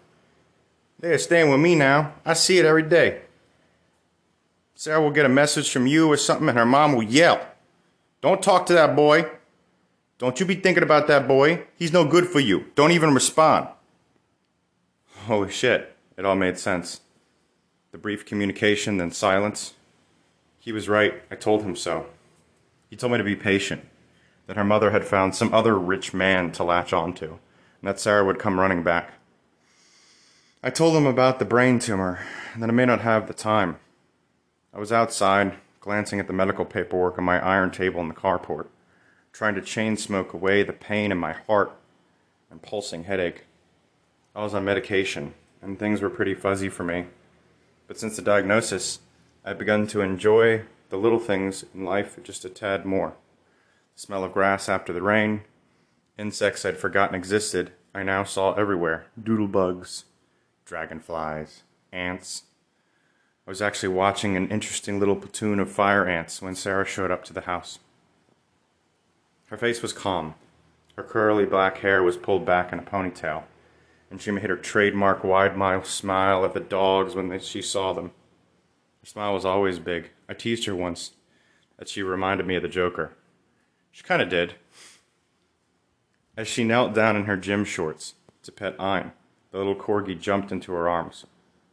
They're 0.99 1.19
staying 1.19 1.51
with 1.51 1.61
me 1.61 1.75
now. 1.75 2.15
I 2.25 2.33
see 2.33 2.59
it 2.59 2.65
every 2.65 2.83
day. 2.83 3.21
Sarah 4.75 5.03
will 5.03 5.11
get 5.11 5.27
a 5.27 5.29
message 5.29 5.71
from 5.71 5.87
you 5.87 6.11
or 6.11 6.17
something, 6.17 6.49
and 6.49 6.59
her 6.59 6.65
mom 6.65 6.95
will 6.95 7.03
yell. 7.03 7.47
Don't 8.23 8.43
talk 8.43 8.65
to 8.67 8.73
that 8.73 8.97
boy. 8.97 9.27
Don't 10.19 10.41
you 10.41 10.47
be 10.47 10.55
thinking 10.55 10.83
about 10.83 11.07
that 11.09 11.29
boy. 11.29 11.65
He's 11.77 11.93
no 11.93 12.07
good 12.07 12.27
for 12.27 12.41
you. 12.41 12.67
Don't 12.75 12.93
even 12.93 13.13
respond. 13.13 13.69
Holy 15.27 15.51
shit. 15.51 15.95
It 16.17 16.25
all 16.25 16.35
made 16.35 16.59
sense. 16.59 17.01
The 17.93 17.99
brief 17.99 18.25
communication, 18.25 18.97
then 18.97 19.11
silence. 19.11 19.75
He 20.59 20.73
was 20.73 20.89
right. 20.89 21.23
I 21.31 21.35
told 21.35 21.63
him 21.63 21.77
so. 21.77 22.07
He 22.89 22.97
told 22.97 23.13
me 23.13 23.19
to 23.19 23.25
be 23.25 23.37
patient, 23.37 23.85
that 24.47 24.57
her 24.57 24.65
mother 24.65 24.91
had 24.91 25.05
found 25.05 25.35
some 25.35 25.53
other 25.53 25.79
rich 25.79 26.13
man 26.13 26.53
to 26.53 26.65
latch 26.65 26.93
onto, 26.93 27.33
and 27.33 27.89
that 27.89 28.01
Sarah 28.01 28.25
would 28.25 28.39
come 28.39 28.61
running 28.61 28.83
back. 28.83 29.15
I 30.63 30.71
told 30.71 30.97
him 30.97 31.07
about 31.07 31.39
the 31.39 31.45
brain 31.45 31.79
tumor, 31.79 32.21
and 32.53 32.63
that 32.63 32.71
I 32.71 32.73
may 32.73 32.87
not 32.87 33.01
have 33.01 33.27
the 33.27 33.35
time. 33.35 33.79
I 34.73 34.79
was 34.79 34.93
outside, 34.93 35.55
glancing 35.81 36.21
at 36.21 36.27
the 36.27 36.33
medical 36.33 36.65
paperwork 36.65 37.19
on 37.19 37.25
my 37.25 37.45
iron 37.45 37.71
table 37.71 38.01
in 38.01 38.09
the 38.09 38.15
carport 38.15 38.69
trying 39.35 39.57
to 39.57 39.61
chain 39.61 39.97
smoke 39.97 40.33
away 40.33 40.63
the 40.63 40.73
pain 40.73 41.11
in 41.11 41.19
my 41.19 41.33
heart 41.33 41.73
and 42.51 42.63
pulsing 42.63 43.05
headache. 43.05 43.43
I 44.33 44.45
was 44.45 44.55
on 44.55 44.65
medication, 44.65 45.35
and 45.61 45.77
things 45.77 46.01
were 46.01 46.09
pretty 46.09 46.35
fuzzy 46.35 46.69
for 46.69 46.85
me. 46.85 47.07
But 47.89 47.99
since 47.99 48.15
the 48.15 48.23
diagnosis, 48.23 49.01
I've 49.45 49.59
begun 49.59 49.89
to 49.89 50.03
enjoy 50.03 50.63
the 50.89 50.97
little 50.97 51.19
things 51.19 51.65
in 51.75 51.85
life 51.85 52.17
just 52.23 52.45
a 52.45 52.49
tad 52.49 52.87
more. 52.87 53.15
Smell 53.97 54.25
of 54.25 54.33
grass 54.33 54.69
after 54.69 54.93
the 54.93 55.03
rain, 55.03 55.43
insects 56.19 56.65
I'd 56.65 56.77
forgotten 56.77 57.15
existed, 57.15 57.71
I 57.95 58.03
now 58.03 58.25
saw 58.25 58.53
everywhere 58.55 59.07
doodlebugs, 59.21 60.03
dragonflies, 60.65 61.63
ants. 61.93 62.43
I 63.47 63.51
was 63.51 63.63
actually 63.63 63.91
watching 63.91 64.37
an 64.37 64.49
interesting 64.49 64.99
little 64.99 65.15
platoon 65.15 65.61
of 65.61 65.71
fire 65.71 66.09
ants 66.09 66.43
when 66.43 66.57
Sarah 66.57 66.85
showed 66.85 67.13
up 67.13 67.23
to 67.25 67.33
the 67.33 67.43
house. 67.43 67.79
Her 69.47 69.57
face 69.57 69.81
was 69.81 69.93
calm. 69.93 70.35
Her 70.97 71.05
curly 71.05 71.45
black 71.45 71.79
hair 71.79 72.03
was 72.03 72.17
pulled 72.17 72.45
back 72.45 72.73
in 72.73 72.81
a 72.81 72.83
ponytail, 72.83 73.45
and 74.11 74.21
she 74.21 74.33
made 74.33 74.51
her 74.51 74.57
trademark 74.57 75.23
wide 75.23 75.57
mouth 75.57 75.87
smile 75.87 76.45
at 76.45 76.53
the 76.53 76.61
dogs 76.61 77.15
when 77.15 77.39
she 77.39 77.63
saw 77.63 77.93
them. 77.93 78.11
Her 79.01 79.07
smile 79.07 79.35
was 79.35 79.45
always 79.45 79.79
big. 79.79 80.11
I 80.29 80.35
teased 80.35 80.65
her 80.65 80.75
once 80.75 81.13
that 81.79 81.89
she 81.89 82.03
reminded 82.03 82.47
me 82.47 82.57
of 82.57 82.63
the 82.63 82.69
Joker. 82.69 83.13
She 83.95 84.03
kind 84.03 84.21
of 84.21 84.29
did. 84.29 84.55
As 86.37 86.49
she 86.49 86.65
knelt 86.65 86.95
down 86.95 87.15
in 87.15 87.27
her 87.27 87.37
gym 87.37 87.65
shorts 87.65 88.15
to 88.43 88.51
pet 88.51 88.75
Ein, 88.81 89.13
the 89.53 89.59
little 89.59 89.77
corgi 89.77 90.21
jumped 90.21 90.51
into 90.51 90.73
her 90.73 90.89
arms. 90.89 91.27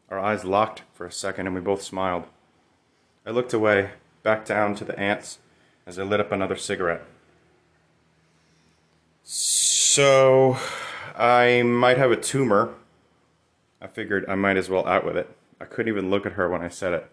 Our 0.08 0.20
eyes 0.20 0.46
locked 0.46 0.84
for 0.94 1.08
a 1.08 1.12
second, 1.12 1.48
and 1.48 1.56
we 1.56 1.62
both 1.62 1.82
smiled. 1.82 2.26
I 3.26 3.32
looked 3.32 3.54
away, 3.54 3.94
back 4.22 4.46
down 4.46 4.76
to 4.76 4.86
the 4.86 4.98
ants, 5.00 5.40
as 5.88 5.98
I 5.98 6.04
lit 6.04 6.20
up 6.20 6.32
another 6.32 6.56
cigarette. 6.56 7.04
So, 9.24 10.60
I 11.18 11.64
might 11.64 11.98
have 11.98 12.12
a 12.12 12.18
tumor. 12.18 12.76
I 13.82 13.88
figured 13.88 14.26
I 14.30 14.36
might 14.36 14.58
as 14.58 14.70
well 14.70 14.88
out 14.88 15.06
with 15.06 15.18
it. 15.18 15.36
I 15.60 15.66
couldn't 15.66 15.92
even 15.92 16.12
look 16.12 16.28
at 16.28 16.34
her 16.34 16.48
when 16.48 16.62
I 16.62 16.70
said 16.70 16.94
it. 16.94 17.12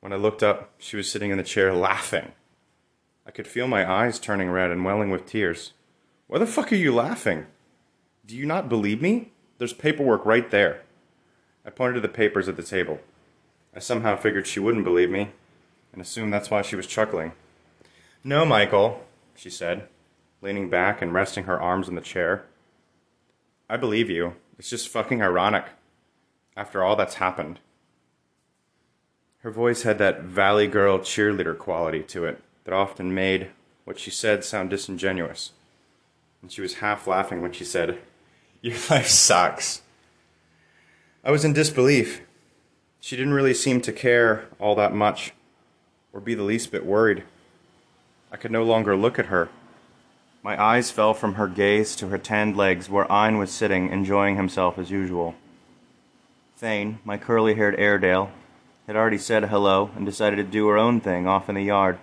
When 0.00 0.12
I 0.12 0.16
looked 0.16 0.42
up, 0.42 0.72
she 0.78 0.96
was 0.96 1.08
sitting 1.08 1.30
in 1.30 1.38
the 1.38 1.44
chair 1.44 1.72
laughing. 1.72 2.32
I 3.30 3.32
could 3.32 3.46
feel 3.46 3.68
my 3.68 3.88
eyes 3.88 4.18
turning 4.18 4.50
red 4.50 4.72
and 4.72 4.84
welling 4.84 5.08
with 5.08 5.24
tears. 5.24 5.72
Why 6.26 6.40
the 6.40 6.46
fuck 6.46 6.72
are 6.72 6.74
you 6.74 6.92
laughing? 6.92 7.46
Do 8.26 8.36
you 8.36 8.44
not 8.44 8.68
believe 8.68 9.00
me? 9.00 9.30
There's 9.58 9.72
paperwork 9.72 10.26
right 10.26 10.50
there. 10.50 10.82
I 11.64 11.70
pointed 11.70 11.94
to 11.94 12.00
the 12.00 12.08
papers 12.08 12.48
at 12.48 12.56
the 12.56 12.64
table. 12.64 12.98
I 13.72 13.78
somehow 13.78 14.16
figured 14.16 14.48
she 14.48 14.58
wouldn't 14.58 14.82
believe 14.82 15.10
me, 15.10 15.30
and 15.92 16.02
assumed 16.02 16.32
that's 16.32 16.50
why 16.50 16.62
she 16.62 16.74
was 16.74 16.88
chuckling. 16.88 17.30
No, 18.24 18.44
Michael, 18.44 19.04
she 19.36 19.48
said 19.48 19.86
leaning 20.42 20.68
back 20.68 21.00
and 21.00 21.14
resting 21.14 21.44
her 21.44 21.62
arms 21.62 21.86
in 21.88 21.94
the 21.94 22.00
chair. 22.00 22.46
I 23.68 23.76
believe 23.76 24.10
you. 24.10 24.34
It's 24.58 24.70
just 24.70 24.88
fucking 24.88 25.22
ironic. 25.22 25.66
After 26.56 26.82
all 26.82 26.96
that's 26.96 27.14
happened. 27.14 27.60
Her 29.42 29.52
voice 29.52 29.82
had 29.82 29.98
that 29.98 30.22
Valley 30.22 30.66
Girl 30.66 30.98
cheerleader 30.98 31.56
quality 31.56 32.02
to 32.02 32.24
it 32.24 32.42
that 32.64 32.74
often 32.74 33.14
made 33.14 33.48
what 33.84 33.98
she 33.98 34.10
said 34.10 34.44
sound 34.44 34.70
disingenuous. 34.70 35.52
And 36.42 36.50
she 36.50 36.60
was 36.60 36.74
half 36.74 37.06
laughing 37.06 37.42
when 37.42 37.52
she 37.52 37.64
said, 37.64 37.98
Your 38.60 38.76
life 38.90 39.08
sucks. 39.08 39.82
I 41.24 41.30
was 41.30 41.44
in 41.44 41.52
disbelief. 41.52 42.22
She 43.00 43.16
didn't 43.16 43.34
really 43.34 43.54
seem 43.54 43.80
to 43.82 43.92
care 43.92 44.46
all 44.58 44.74
that 44.76 44.94
much, 44.94 45.32
or 46.12 46.20
be 46.20 46.34
the 46.34 46.42
least 46.42 46.70
bit 46.70 46.84
worried. 46.84 47.24
I 48.32 48.36
could 48.36 48.50
no 48.50 48.62
longer 48.62 48.96
look 48.96 49.18
at 49.18 49.26
her 49.26 49.48
my 50.42 50.60
eyes 50.60 50.90
fell 50.90 51.12
from 51.12 51.34
her 51.34 51.46
gaze 51.46 51.94
to 51.96 52.08
her 52.08 52.16
tanned 52.16 52.56
legs 52.56 52.88
where 52.88 53.10
Ein 53.12 53.36
was 53.36 53.50
sitting 53.50 53.90
enjoying 53.90 54.36
himself 54.36 54.78
as 54.78 54.90
usual. 54.90 55.34
Thane, 56.56 56.98
my 57.04 57.18
curly 57.18 57.54
haired 57.54 57.78
Airedale, 57.78 58.30
had 58.86 58.96
already 58.96 59.18
said 59.18 59.44
hello 59.44 59.90
and 59.94 60.06
decided 60.06 60.36
to 60.36 60.44
do 60.44 60.66
her 60.68 60.78
own 60.78 61.00
thing 61.00 61.26
off 61.26 61.50
in 61.50 61.56
the 61.56 61.62
yard. 61.62 61.98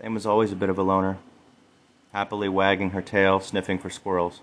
Thane 0.00 0.14
was 0.14 0.26
always 0.26 0.52
a 0.52 0.56
bit 0.56 0.68
of 0.68 0.78
a 0.78 0.82
loner, 0.82 1.18
happily 2.12 2.48
wagging 2.48 2.90
her 2.90 3.02
tail, 3.02 3.40
sniffing 3.40 3.78
for 3.78 3.90
squirrels. 3.90 4.40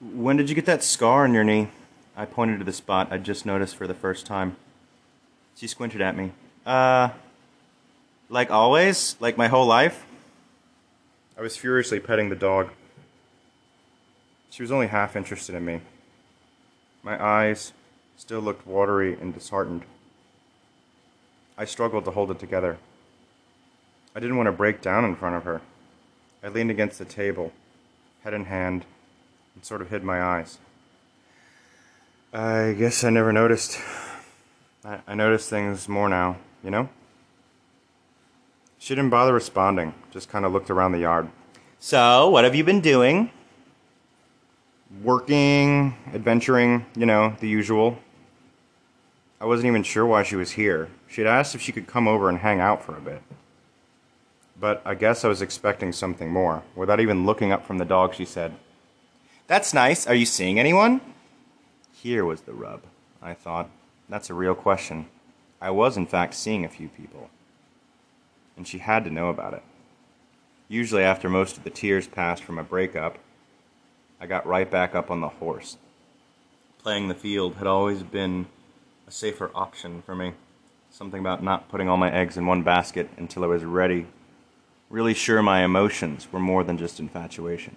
When 0.00 0.36
did 0.36 0.48
you 0.48 0.54
get 0.54 0.66
that 0.66 0.82
scar 0.82 1.24
on 1.24 1.34
your 1.34 1.44
knee? 1.44 1.68
I 2.16 2.24
pointed 2.24 2.58
to 2.58 2.64
the 2.64 2.72
spot 2.72 3.08
I'd 3.10 3.24
just 3.24 3.44
noticed 3.44 3.76
for 3.76 3.86
the 3.86 3.94
first 3.94 4.26
time. 4.26 4.56
She 5.56 5.66
squinted 5.66 6.00
at 6.00 6.16
me. 6.16 6.32
Uh, 6.64 7.10
like 8.30 8.50
always? 8.50 9.16
Like 9.20 9.36
my 9.36 9.48
whole 9.48 9.66
life? 9.66 10.06
I 11.36 11.42
was 11.42 11.56
furiously 11.56 12.00
petting 12.00 12.30
the 12.30 12.36
dog. 12.36 12.70
She 14.50 14.62
was 14.62 14.72
only 14.72 14.86
half 14.86 15.14
interested 15.14 15.54
in 15.54 15.64
me. 15.64 15.80
My 17.02 17.22
eyes 17.22 17.72
still 18.16 18.40
looked 18.40 18.66
watery 18.66 19.16
and 19.20 19.34
disheartened. 19.34 19.82
I 21.60 21.64
struggled 21.64 22.04
to 22.04 22.12
hold 22.12 22.30
it 22.30 22.38
together. 22.38 22.78
I 24.14 24.20
didn't 24.20 24.36
want 24.36 24.46
to 24.46 24.52
break 24.52 24.80
down 24.80 25.04
in 25.04 25.16
front 25.16 25.34
of 25.34 25.42
her. 25.42 25.60
I 26.40 26.48
leaned 26.48 26.70
against 26.70 27.00
the 27.00 27.04
table, 27.04 27.52
head 28.22 28.32
in 28.32 28.44
hand, 28.44 28.84
and 29.56 29.64
sort 29.64 29.82
of 29.82 29.90
hid 29.90 30.04
my 30.04 30.22
eyes. 30.22 30.58
I 32.32 32.76
guess 32.78 33.02
I 33.02 33.10
never 33.10 33.32
noticed. 33.32 33.76
I, 34.84 35.00
I 35.08 35.14
notice 35.16 35.48
things 35.48 35.88
more 35.88 36.08
now, 36.08 36.36
you 36.62 36.70
know? 36.70 36.88
She 38.78 38.94
didn't 38.94 39.10
bother 39.10 39.34
responding, 39.34 39.94
just 40.12 40.28
kind 40.28 40.44
of 40.44 40.52
looked 40.52 40.70
around 40.70 40.92
the 40.92 41.00
yard. 41.00 41.28
So, 41.80 42.30
what 42.30 42.44
have 42.44 42.54
you 42.54 42.62
been 42.62 42.80
doing? 42.80 43.32
Working, 45.02 45.96
adventuring, 46.14 46.86
you 46.94 47.06
know, 47.06 47.34
the 47.40 47.48
usual. 47.48 47.98
I 49.40 49.46
wasn't 49.46 49.68
even 49.68 49.84
sure 49.84 50.04
why 50.04 50.24
she 50.24 50.36
was 50.36 50.52
here. 50.52 50.88
She 51.06 51.20
had 51.20 51.28
asked 51.28 51.54
if 51.54 51.60
she 51.60 51.72
could 51.72 51.86
come 51.86 52.08
over 52.08 52.28
and 52.28 52.38
hang 52.38 52.60
out 52.60 52.82
for 52.82 52.96
a 52.96 53.00
bit. 53.00 53.22
But 54.60 54.82
I 54.84 54.94
guess 54.94 55.24
I 55.24 55.28
was 55.28 55.42
expecting 55.42 55.92
something 55.92 56.30
more. 56.30 56.64
Without 56.74 56.98
even 56.98 57.24
looking 57.24 57.52
up 57.52 57.64
from 57.64 57.78
the 57.78 57.84
dog, 57.84 58.14
she 58.14 58.24
said, 58.24 58.54
That's 59.46 59.72
nice. 59.72 60.06
Are 60.06 60.14
you 60.14 60.26
seeing 60.26 60.58
anyone? 60.58 61.00
Here 61.92 62.24
was 62.24 62.42
the 62.42 62.52
rub, 62.52 62.82
I 63.22 63.34
thought. 63.34 63.70
That's 64.08 64.30
a 64.30 64.34
real 64.34 64.54
question. 64.54 65.06
I 65.60 65.70
was, 65.70 65.96
in 65.96 66.06
fact, 66.06 66.34
seeing 66.34 66.64
a 66.64 66.68
few 66.68 66.88
people. 66.88 67.30
And 68.56 68.66
she 68.66 68.78
had 68.78 69.04
to 69.04 69.10
know 69.10 69.28
about 69.28 69.54
it. 69.54 69.62
Usually, 70.68 71.02
after 71.02 71.28
most 71.28 71.56
of 71.56 71.64
the 71.64 71.70
tears 71.70 72.08
passed 72.08 72.42
from 72.42 72.58
a 72.58 72.64
breakup, 72.64 73.18
I 74.20 74.26
got 74.26 74.46
right 74.46 74.68
back 74.68 74.96
up 74.96 75.10
on 75.10 75.20
the 75.20 75.28
horse. 75.28 75.76
Playing 76.78 77.08
the 77.08 77.14
field 77.14 77.56
had 77.56 77.66
always 77.66 78.02
been 78.02 78.46
a 79.08 79.10
safer 79.10 79.50
option 79.54 80.02
for 80.02 80.14
me. 80.14 80.34
Something 80.90 81.20
about 81.20 81.42
not 81.42 81.70
putting 81.70 81.88
all 81.88 81.96
my 81.96 82.12
eggs 82.12 82.36
in 82.36 82.44
one 82.44 82.62
basket 82.62 83.08
until 83.16 83.42
I 83.42 83.46
was 83.46 83.64
ready. 83.64 84.06
Really 84.90 85.14
sure 85.14 85.40
my 85.42 85.64
emotions 85.64 86.30
were 86.30 86.38
more 86.38 86.62
than 86.62 86.76
just 86.76 87.00
infatuation. 87.00 87.76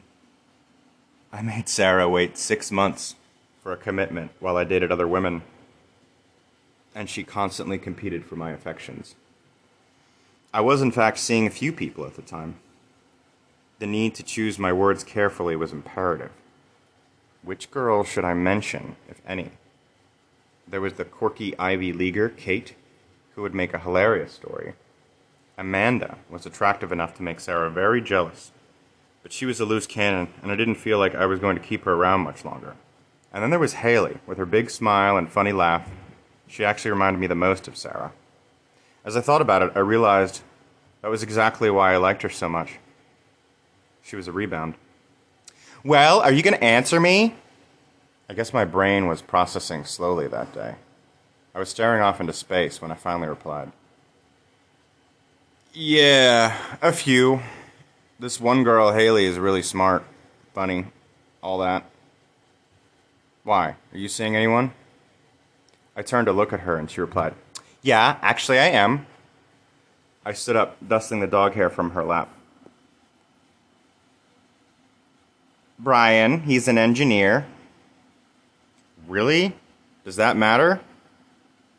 I 1.32 1.42
made 1.42 1.70
Sarah 1.70 2.10
wait 2.10 2.38
six 2.38 2.70
months 2.70 3.16
for 3.64 3.72
a 3.72 3.78
commitment 3.78 4.32
while 4.42 4.58
I 4.58 4.66
dated 4.66 4.92
other 4.92 5.08
women. 5.08 5.44
And 6.94 7.10
she 7.10 7.24
constantly 7.24 7.78
competed 7.78 8.26
for 8.26 8.36
my 8.36 8.52
affections. 8.52 9.16
I 10.54 10.60
was, 10.60 10.82
in 10.82 10.92
fact, 10.92 11.18
seeing 11.18 11.48
a 11.48 11.52
few 11.52 11.72
people 11.72 12.06
at 12.06 12.16
the 12.16 12.22
time. 12.22 12.56
The 13.80 13.88
need 13.88 14.16
to 14.16 14.24
choose 14.24 14.60
my 14.60 14.74
words 14.74 15.06
carefully 15.06 15.56
was 15.56 15.72
imperative. 15.72 16.32
Which 17.42 17.72
girl 17.72 18.04
should 18.04 18.26
I 18.26 18.34
mention, 18.34 18.98
if 19.08 19.22
any? 19.26 19.52
There 20.68 20.82
was 20.82 20.94
the 20.94 21.06
quirky 21.06 21.58
Ivy 21.58 21.94
Leaguer, 21.94 22.30
Kate, 22.30 22.76
who 23.36 23.42
would 23.42 23.56
make 23.56 23.74
a 23.74 23.80
hilarious 23.80 24.34
story. 24.34 24.74
Amanda 25.58 26.18
was 26.30 26.46
attractive 26.46 26.92
enough 26.92 27.14
to 27.16 27.24
make 27.24 27.40
Sarah 27.40 27.70
very 27.70 28.02
jealous, 28.02 28.52
but 29.22 29.32
she 29.32 29.46
was 29.46 29.60
a 29.60 29.66
loose 29.66 29.86
cannon, 29.86 30.30
and 30.42 30.52
I 30.52 30.56
didn't 30.56 30.76
feel 30.76 30.98
like 30.98 31.14
I 31.14 31.26
was 31.26 31.40
going 31.40 31.56
to 31.56 31.62
keep 31.62 31.84
her 31.84 31.94
around 31.94 32.22
much 32.22 32.46
longer. 32.46 32.76
And 33.34 33.44
then 33.44 33.50
there 33.50 33.60
was 33.60 33.74
Haley, 33.74 34.18
with 34.26 34.38
her 34.38 34.46
big 34.46 34.70
smile 34.70 35.18
and 35.18 35.30
funny 35.30 35.52
laugh. 35.52 35.90
She 36.48 36.66
actually 36.66 36.92
reminded 36.92 37.20
me 37.20 37.28
the 37.28 37.36
most 37.36 37.68
of 37.68 37.78
Sarah. 37.78 38.12
As 39.06 39.16
I 39.16 39.22
thought 39.22 39.42
about 39.42 39.62
it, 39.62 39.72
I 39.76 39.80
realized 39.80 40.42
that 41.02 41.10
was 41.10 41.24
exactly 41.24 41.70
why 41.70 41.94
I 41.94 41.98
liked 41.98 42.22
her 42.24 42.30
so 42.30 42.50
much. 42.50 42.74
She 44.04 44.16
was 44.16 44.28
a 44.28 44.32
rebound. 44.32 44.76
Well, 45.84 46.20
are 46.20 46.32
you 46.32 46.44
going 46.44 46.54
to 46.54 46.64
answer 46.64 47.00
me? 47.00 47.36
I 48.32 48.34
guess 48.34 48.54
my 48.54 48.64
brain 48.64 49.08
was 49.08 49.22
processing 49.22 49.84
slowly 49.84 50.26
that 50.30 50.54
day. 50.54 50.76
I 51.54 51.60
was 51.60 51.68
staring 51.68 52.02
off 52.02 52.22
into 52.22 52.32
space 52.32 52.82
when 52.82 52.90
I 52.90 52.96
finally 52.96 53.28
replied. 53.28 53.74
Yeah, 55.74 56.58
a 56.82 56.94
few. 56.94 57.42
This 58.22 58.40
one 58.40 58.64
girl, 58.64 58.94
Haley, 58.94 59.26
is 59.26 59.38
really 59.38 59.62
smart, 59.62 60.06
funny, 60.54 60.86
all 61.44 61.58
that. 61.58 61.84
Why? 63.44 63.76
Are 63.92 63.98
you 63.98 64.08
seeing 64.08 64.38
anyone? 64.38 64.72
I 65.98 66.02
turned 66.02 66.28
to 66.28 66.32
look 66.32 66.54
at 66.54 66.62
her 66.62 66.78
and 66.78 66.90
she 66.90 67.02
replied, 67.02 67.34
Yeah, 67.82 68.18
actually 68.22 68.60
I 68.60 68.68
am. 68.68 69.08
I 70.26 70.32
stood 70.32 70.56
up, 70.56 70.78
dusting 70.88 71.20
the 71.20 71.28
dog 71.28 71.56
hair 71.56 71.70
from 71.70 71.92
her 71.92 72.04
lap. 72.06 72.30
Brian, 75.78 76.44
he's 76.44 76.70
an 76.70 76.78
engineer. 76.78 77.46
Really? 79.08 79.56
Does 80.04 80.16
that 80.16 80.38
matter? 80.38 80.82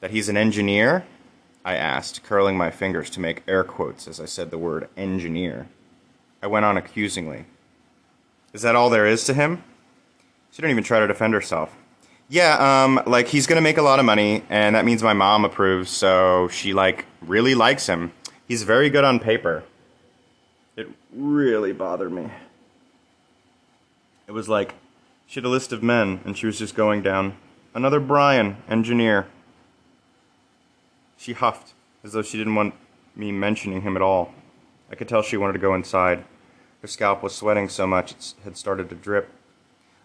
That 0.01 0.11
he's 0.11 0.29
an 0.29 0.37
engineer? 0.37 1.05
I 1.65 1.77
asked, 1.77 2.23
curling 2.25 2.57
my 2.57 2.71
fingers 2.71 3.09
to 3.11 3.21
make 3.21 3.43
air 3.47 3.63
quotes 3.63 4.09
as 4.09 4.21
I 4.21 4.25
said 4.25 4.51
the 4.51 4.59
word 4.59 4.89
engineer. 4.97 5.69
I 6.43 6.49
went 6.49 6.65
on 6.65 6.77
accusingly. 6.77 7.45
Is 8.53 8.63
that 8.63 8.75
all 8.75 8.91
there 8.91 9.07
is 9.07 9.25
to 9.25 9.35
him? 9.35 9.63
She 10.51 10.61
didn't 10.61 10.73
even 10.73 10.85
try 10.85 10.99
to 10.99 11.07
defend 11.07 11.35
herself. 11.35 11.75
Yeah, 12.29 12.85
um, 12.85 13.01
like 13.07 13.29
he's 13.29 13.47
gonna 13.47 13.61
make 13.61 13.79
a 13.79 13.83
lot 13.83 13.99
of 13.99 14.05
money, 14.05 14.43
and 14.51 14.75
that 14.75 14.85
means 14.85 15.03
my 15.03 15.13
mom 15.13 15.45
approves, 15.45 15.91
so 15.91 16.49
she, 16.49 16.73
like, 16.73 17.05
really 17.21 17.55
likes 17.55 17.87
him. 17.87 18.13
He's 18.49 18.63
very 18.63 18.91
good 18.91 19.05
on 19.05 19.21
paper. 19.21 19.65
It 20.77 20.89
really 21.15 21.73
bothered 21.73 22.13
me. 22.13 22.29
It 24.27 24.33
was 24.33 24.49
like 24.49 24.75
she 25.33 25.41
had 25.41 25.47
a 25.47 25.49
list 25.49 25.73
of 25.73 25.83
men, 25.83 26.21
and 26.27 26.37
she 26.37 26.45
was 26.45 26.59
just 26.59 26.75
going 26.75 27.01
down. 27.01 27.35
Another 27.73 28.01
Brian, 28.01 28.59
engineer. 28.69 29.29
She 31.17 31.33
huffed, 31.33 31.73
as 32.05 32.13
though 32.13 32.21
she 32.21 32.37
didn't 32.37 32.55
want 32.55 32.75
me 33.17 33.33
mentioning 33.33 33.81
him 33.81 33.97
at 33.97 34.03
all. 34.03 34.35
I 34.91 34.95
could 34.95 35.09
tell 35.09 35.23
she 35.23 35.39
wanted 35.39 35.55
to 35.55 35.59
go 35.59 35.75
inside. 35.75 36.27
Her 36.83 36.87
scalp 36.87 37.23
was 37.23 37.35
sweating 37.35 37.71
so 37.71 37.87
much 37.87 38.13
it 38.13 38.35
had 38.45 38.59
started 38.59 38.91
to 38.91 38.95
drip. 38.95 39.31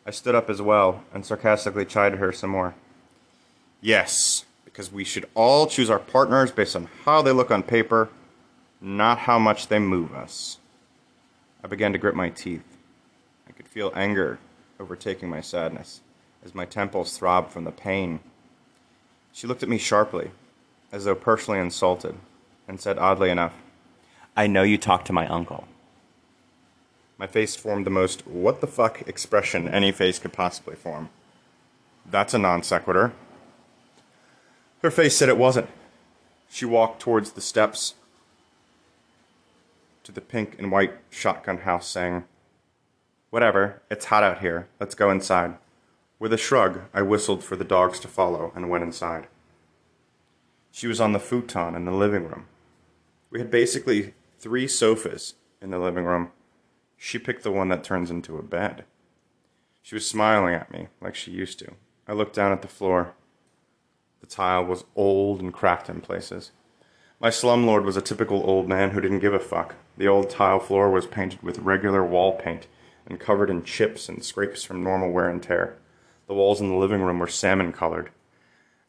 I 0.06 0.12
stood 0.12 0.34
up 0.34 0.50
as 0.50 0.62
well 0.62 1.04
and 1.14 1.26
sarcastically 1.26 1.84
chided 1.84 2.20
her 2.20 2.32
some 2.32 2.52
more. 2.52 2.76
Yes, 3.82 4.46
because 4.64 4.94
we 4.94 5.04
should 5.04 5.28
all 5.36 5.68
choose 5.68 5.90
our 5.90 6.00
partners 6.00 6.52
based 6.52 6.74
on 6.74 6.88
how 7.04 7.22
they 7.22 7.34
look 7.34 7.52
on 7.52 7.64
paper, 7.64 8.08
not 8.80 9.18
how 9.18 9.38
much 9.38 9.68
they 9.68 9.78
move 9.80 10.16
us. 10.16 10.58
I 11.62 11.68
began 11.68 11.92
to 11.92 12.00
grit 12.00 12.16
my 12.16 12.30
teeth. 12.30 12.78
I 13.46 13.52
could 13.52 13.68
feel 13.68 13.92
anger 13.94 14.40
overtaking 14.80 15.30
my 15.30 15.42
sadness 15.42 16.02
as 16.44 16.56
my 16.56 16.66
temples 16.66 17.18
throbbed 17.18 17.52
from 17.52 17.64
the 17.64 17.72
pain. 17.72 18.20
She 19.34 19.48
looked 19.48 19.64
at 19.64 19.70
me 19.70 19.78
sharply, 19.78 20.32
as 20.92 21.06
though 21.06 21.16
personally 21.16 21.60
insulted, 21.60 22.16
and 22.68 22.80
said 22.80 22.98
oddly 22.98 23.30
enough, 23.30 23.54
I 24.36 24.48
know 24.48 24.64
you 24.64 24.78
talked 24.78 25.08
to 25.08 25.14
my 25.14 25.28
uncle. 25.28 25.68
My 27.18 27.28
face 27.28 27.56
formed 27.56 27.86
the 27.86 27.92
most 27.92 28.28
what 28.28 28.62
the 28.62 28.68
fuck 28.68 29.08
expression 29.08 29.68
any 29.68 29.92
face 29.92 30.20
could 30.20 30.34
possibly 30.34 30.76
form. 30.76 31.10
That's 32.10 32.34
a 32.34 32.38
non 32.38 32.64
sequitur. 32.64 33.14
Her 34.82 34.92
face 34.92 35.18
said 35.18 35.30
it 35.30 35.38
wasn't. 35.38 35.70
She 36.50 36.66
walked 36.66 37.02
towards 37.02 37.32
the 37.32 37.42
steps 37.42 37.96
to 40.04 40.12
the 40.12 40.22
pink 40.22 40.56
and 40.58 40.72
white 40.72 40.94
shotgun 41.10 41.60
house, 41.60 41.88
saying, 41.88 42.24
Whatever, 43.30 43.82
it's 43.92 44.06
hot 44.06 44.24
out 44.24 44.40
here. 44.40 44.68
Let's 44.80 44.96
go 44.96 45.12
inside. 45.12 45.58
With 46.18 46.32
a 46.32 46.38
shrug, 46.38 46.82
I 46.94 47.02
whistled 47.02 47.44
for 47.44 47.56
the 47.56 47.66
dogs 47.66 48.00
to 48.00 48.08
follow 48.08 48.52
and 48.56 48.70
went 48.70 48.84
inside. 48.84 49.28
She 50.72 50.88
was 50.88 51.02
on 51.02 51.12
the 51.12 51.20
futon 51.20 51.76
in 51.76 51.86
the 51.86 51.92
living 51.92 52.24
room. 52.24 52.46
We 53.30 53.40
had 53.40 53.52
basically 53.52 54.14
three 54.40 54.68
sofas 54.68 55.34
in 55.62 55.72
the 55.72 55.80
living 55.80 56.06
room. 56.06 56.32
She 56.96 57.20
picked 57.20 57.44
the 57.44 57.52
one 57.52 57.68
that 57.70 57.84
turns 57.84 58.10
into 58.10 58.38
a 58.38 58.44
bed. 58.44 58.86
She 59.82 59.96
was 59.96 60.10
smiling 60.10 60.54
at 60.54 60.72
me 60.72 60.88
like 61.02 61.16
she 61.16 61.32
used 61.32 61.60
to. 61.60 61.74
I 62.08 62.14
looked 62.14 62.36
down 62.36 62.52
at 62.52 62.62
the 62.62 62.68
floor. 62.68 63.14
The 64.22 64.28
tile 64.28 64.64
was 64.64 64.86
old 64.96 65.42
and 65.42 65.54
cracked 65.54 65.90
in 65.90 66.02
places. 66.02 66.52
My 67.20 67.30
slumlord 67.30 67.84
was 67.84 67.98
a 67.98 68.02
typical 68.02 68.42
old 68.50 68.70
man 68.70 68.92
who 68.92 69.02
didn't 69.02 69.20
give 69.20 69.34
a 69.34 69.40
fuck. 69.40 69.76
The 69.98 70.08
old 70.08 70.30
tile 70.30 70.60
floor 70.60 70.90
was 70.90 71.06
painted 71.06 71.42
with 71.44 71.60
regular 71.60 72.04
wall 72.04 72.34
paint 72.34 72.68
and 73.08 73.20
covered 73.20 73.50
in 73.50 73.64
chips 73.64 74.10
and 74.10 74.24
scrapes 74.24 74.64
from 74.64 74.84
normal 74.84 75.12
wear 75.12 75.30
and 75.30 75.42
tear. 75.42 75.78
The 76.28 76.34
walls 76.34 76.62
in 76.62 76.70
the 76.70 76.76
living 76.76 77.02
room 77.02 77.20
were 77.20 77.28
salmon 77.28 77.72
colored. 77.72 78.12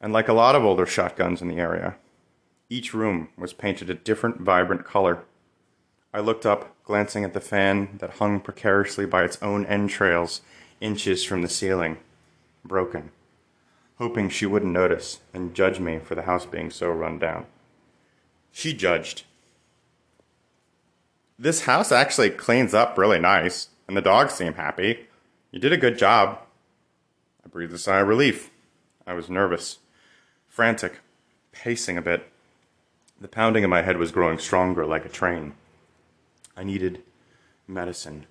And 0.00 0.12
like 0.12 0.28
a 0.28 0.32
lot 0.32 0.54
of 0.54 0.64
older 0.64 0.87
shotguns 0.87 1.40
in 1.40 1.48
the 1.48 1.58
area, 1.58 1.96
each 2.68 2.92
room 2.92 3.28
was 3.37 3.52
painted 3.52 3.88
a 3.88 3.94
different 3.94 4.40
vibrant 4.40 4.84
color. 4.84 5.25
I 6.12 6.20
looked 6.20 6.44
up, 6.44 6.75
glancing 6.84 7.25
at 7.25 7.32
the 7.32 7.40
fan 7.40 7.96
that 7.98 8.14
hung 8.14 8.40
precariously 8.40 9.06
by 9.06 9.25
its 9.25 9.40
own 9.40 9.64
entrails 9.66 10.40
inches 10.80 11.25
from 11.25 11.42
the 11.42 11.48
ceiling, 11.48 11.98
broken, 12.64 13.10
hoping 13.98 14.28
she 14.28 14.46
wouldn't 14.46 14.72
notice 14.72 15.20
and 15.34 15.54
judge 15.54 15.80
me 15.80 15.98
for 15.98 16.14
the 16.14 16.22
house 16.22 16.46
being 16.46 16.70
so 16.70 16.90
run 16.90 17.18
down. 17.18 17.46
She 18.52 18.72
judged. 18.72 19.25
This 21.38 21.62
house 21.62 21.92
actually 21.92 22.30
cleans 22.30 22.75
up 22.75 22.98
really 22.98 23.20
nice, 23.20 23.68
and 23.88 23.97
the 23.97 24.02
dogs 24.02 24.35
seem 24.35 24.54
happy. 24.54 25.09
You 25.50 25.59
did 25.59 25.73
a 25.73 25.78
good 25.78 25.99
job. 25.99 26.38
I 27.45 27.49
breathed 27.49 27.73
a 27.73 27.78
sigh 27.78 28.00
of 28.00 28.09
relief. 28.09 28.50
I 29.07 29.14
was 29.14 29.30
nervous, 29.30 29.78
frantic, 30.47 31.00
pacing 31.50 31.97
a 31.97 32.02
bit. 32.02 32.30
The 33.18 33.28
pounding 33.28 33.64
in 33.64 33.71
my 33.71 33.83
head 33.83 33.97
was 33.97 34.12
growing 34.12 34.38
stronger 34.38 34.85
like 34.85 35.07
a 35.07 35.09
train. 35.09 35.54
I 36.57 36.62
needed 36.62 37.02
medicine. 37.66 38.26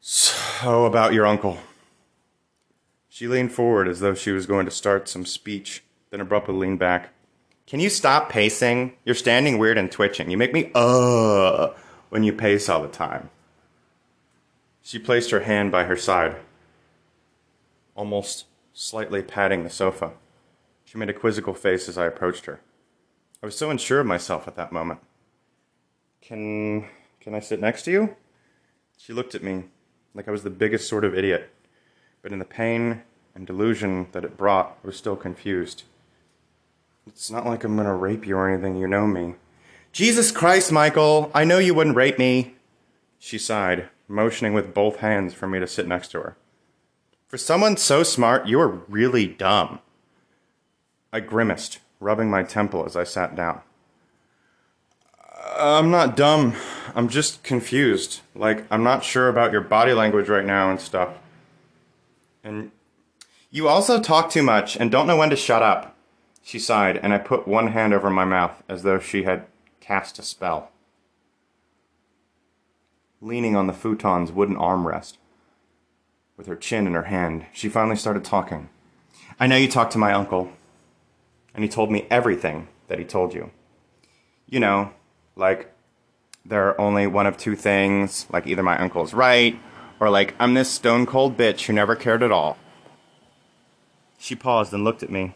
So, 0.00 0.84
about 0.84 1.14
your 1.14 1.26
uncle. 1.26 1.58
She 3.08 3.26
leaned 3.26 3.52
forward 3.52 3.88
as 3.88 4.00
though 4.00 4.14
she 4.14 4.30
was 4.30 4.46
going 4.46 4.66
to 4.66 4.70
start 4.70 5.08
some 5.08 5.24
speech, 5.26 5.82
then 6.10 6.20
abruptly 6.20 6.54
leaned 6.54 6.78
back. 6.78 7.08
Can 7.66 7.80
you 7.80 7.90
stop 7.90 8.30
pacing? 8.30 8.92
You're 9.04 9.14
standing 9.14 9.58
weird 9.58 9.78
and 9.78 9.90
twitching. 9.90 10.30
You 10.30 10.36
make 10.36 10.52
me 10.52 10.70
uh 10.74 11.70
when 12.10 12.22
you 12.22 12.32
pace 12.32 12.68
all 12.68 12.82
the 12.82 12.88
time. 12.88 13.30
She 14.88 14.98
placed 14.98 15.32
her 15.32 15.40
hand 15.40 15.70
by 15.70 15.84
her 15.84 15.98
side, 15.98 16.36
almost 17.94 18.46
slightly 18.72 19.20
patting 19.20 19.62
the 19.62 19.68
sofa. 19.68 20.12
She 20.86 20.96
made 20.96 21.10
a 21.10 21.12
quizzical 21.12 21.52
face 21.52 21.90
as 21.90 21.98
I 21.98 22.06
approached 22.06 22.46
her. 22.46 22.60
I 23.42 23.44
was 23.44 23.54
so 23.54 23.68
unsure 23.68 24.00
of 24.00 24.06
myself 24.06 24.48
at 24.48 24.56
that 24.56 24.72
moment. 24.72 25.00
Can 26.22 26.86
can 27.20 27.34
I 27.34 27.40
sit 27.40 27.60
next 27.60 27.82
to 27.82 27.90
you? 27.90 28.16
She 28.96 29.12
looked 29.12 29.34
at 29.34 29.42
me 29.42 29.64
like 30.14 30.26
I 30.26 30.30
was 30.30 30.42
the 30.42 30.48
biggest 30.48 30.88
sort 30.88 31.04
of 31.04 31.14
idiot, 31.14 31.50
but 32.22 32.32
in 32.32 32.38
the 32.38 32.46
pain 32.46 33.02
and 33.34 33.46
delusion 33.46 34.06
that 34.12 34.24
it 34.24 34.38
brought, 34.38 34.78
I 34.82 34.86
was 34.86 34.96
still 34.96 35.16
confused. 35.16 35.82
It's 37.06 37.30
not 37.30 37.44
like 37.44 37.62
I'm 37.62 37.76
gonna 37.76 37.94
rape 37.94 38.26
you 38.26 38.38
or 38.38 38.48
anything, 38.48 38.76
you 38.76 38.88
know 38.88 39.06
me. 39.06 39.34
Jesus 39.92 40.32
Christ, 40.32 40.72
Michael, 40.72 41.30
I 41.34 41.44
know 41.44 41.58
you 41.58 41.74
wouldn't 41.74 41.96
rape 41.96 42.18
me. 42.18 42.54
She 43.18 43.36
sighed, 43.36 43.90
motioning 44.08 44.54
with 44.54 44.74
both 44.74 44.96
hands 44.96 45.34
for 45.34 45.46
me 45.46 45.60
to 45.60 45.66
sit 45.66 45.86
next 45.86 46.08
to 46.08 46.20
her. 46.20 46.36
For 47.28 47.36
someone 47.36 47.76
so 47.76 48.02
smart, 48.02 48.46
you 48.46 48.58
are 48.58 48.68
really 48.88 49.26
dumb. 49.26 49.80
I 51.12 51.20
grimaced, 51.20 51.78
rubbing 52.00 52.30
my 52.30 52.42
temple 52.42 52.84
as 52.86 52.96
I 52.96 53.04
sat 53.04 53.36
down. 53.36 53.60
Uh, 55.30 55.78
I'm 55.78 55.90
not 55.90 56.16
dumb. 56.16 56.54
I'm 56.94 57.08
just 57.08 57.42
confused. 57.42 58.20
Like, 58.34 58.64
I'm 58.70 58.82
not 58.82 59.04
sure 59.04 59.28
about 59.28 59.52
your 59.52 59.60
body 59.60 59.92
language 59.92 60.28
right 60.28 60.44
now 60.44 60.70
and 60.70 60.80
stuff. 60.80 61.10
And 62.42 62.70
you 63.50 63.68
also 63.68 64.00
talk 64.00 64.30
too 64.30 64.42
much 64.42 64.76
and 64.76 64.90
don't 64.90 65.06
know 65.06 65.16
when 65.16 65.30
to 65.30 65.36
shut 65.36 65.62
up. 65.62 65.96
She 66.42 66.58
sighed, 66.58 66.96
and 66.96 67.12
I 67.12 67.18
put 67.18 67.46
one 67.46 67.68
hand 67.68 67.92
over 67.92 68.08
my 68.08 68.24
mouth 68.24 68.62
as 68.68 68.82
though 68.82 68.98
she 68.98 69.24
had 69.24 69.44
cast 69.80 70.18
a 70.18 70.22
spell. 70.22 70.70
Leaning 73.20 73.56
on 73.56 73.66
the 73.66 73.72
futon's 73.72 74.30
wooden 74.30 74.56
armrest, 74.56 75.16
with 76.36 76.46
her 76.46 76.54
chin 76.54 76.86
in 76.86 76.94
her 76.94 77.04
hand, 77.04 77.46
she 77.52 77.68
finally 77.68 77.96
started 77.96 78.24
talking. 78.24 78.68
I 79.40 79.48
know 79.48 79.56
you 79.56 79.68
talked 79.68 79.92
to 79.92 79.98
my 79.98 80.12
uncle, 80.12 80.52
and 81.52 81.64
he 81.64 81.68
told 81.68 81.90
me 81.90 82.06
everything 82.10 82.68
that 82.86 83.00
he 83.00 83.04
told 83.04 83.34
you. 83.34 83.50
You 84.46 84.60
know, 84.60 84.92
like, 85.34 85.74
there 86.44 86.68
are 86.68 86.80
only 86.80 87.08
one 87.08 87.26
of 87.26 87.36
two 87.36 87.56
things, 87.56 88.26
like 88.30 88.46
either 88.46 88.62
my 88.62 88.78
uncle's 88.78 89.12
right, 89.12 89.58
or 89.98 90.10
like, 90.10 90.34
I'm 90.38 90.54
this 90.54 90.70
stone 90.70 91.04
cold 91.04 91.36
bitch 91.36 91.66
who 91.66 91.72
never 91.72 91.96
cared 91.96 92.22
at 92.22 92.30
all. 92.30 92.56
She 94.16 94.36
paused 94.36 94.72
and 94.72 94.84
looked 94.84 95.02
at 95.02 95.10
me. 95.10 95.34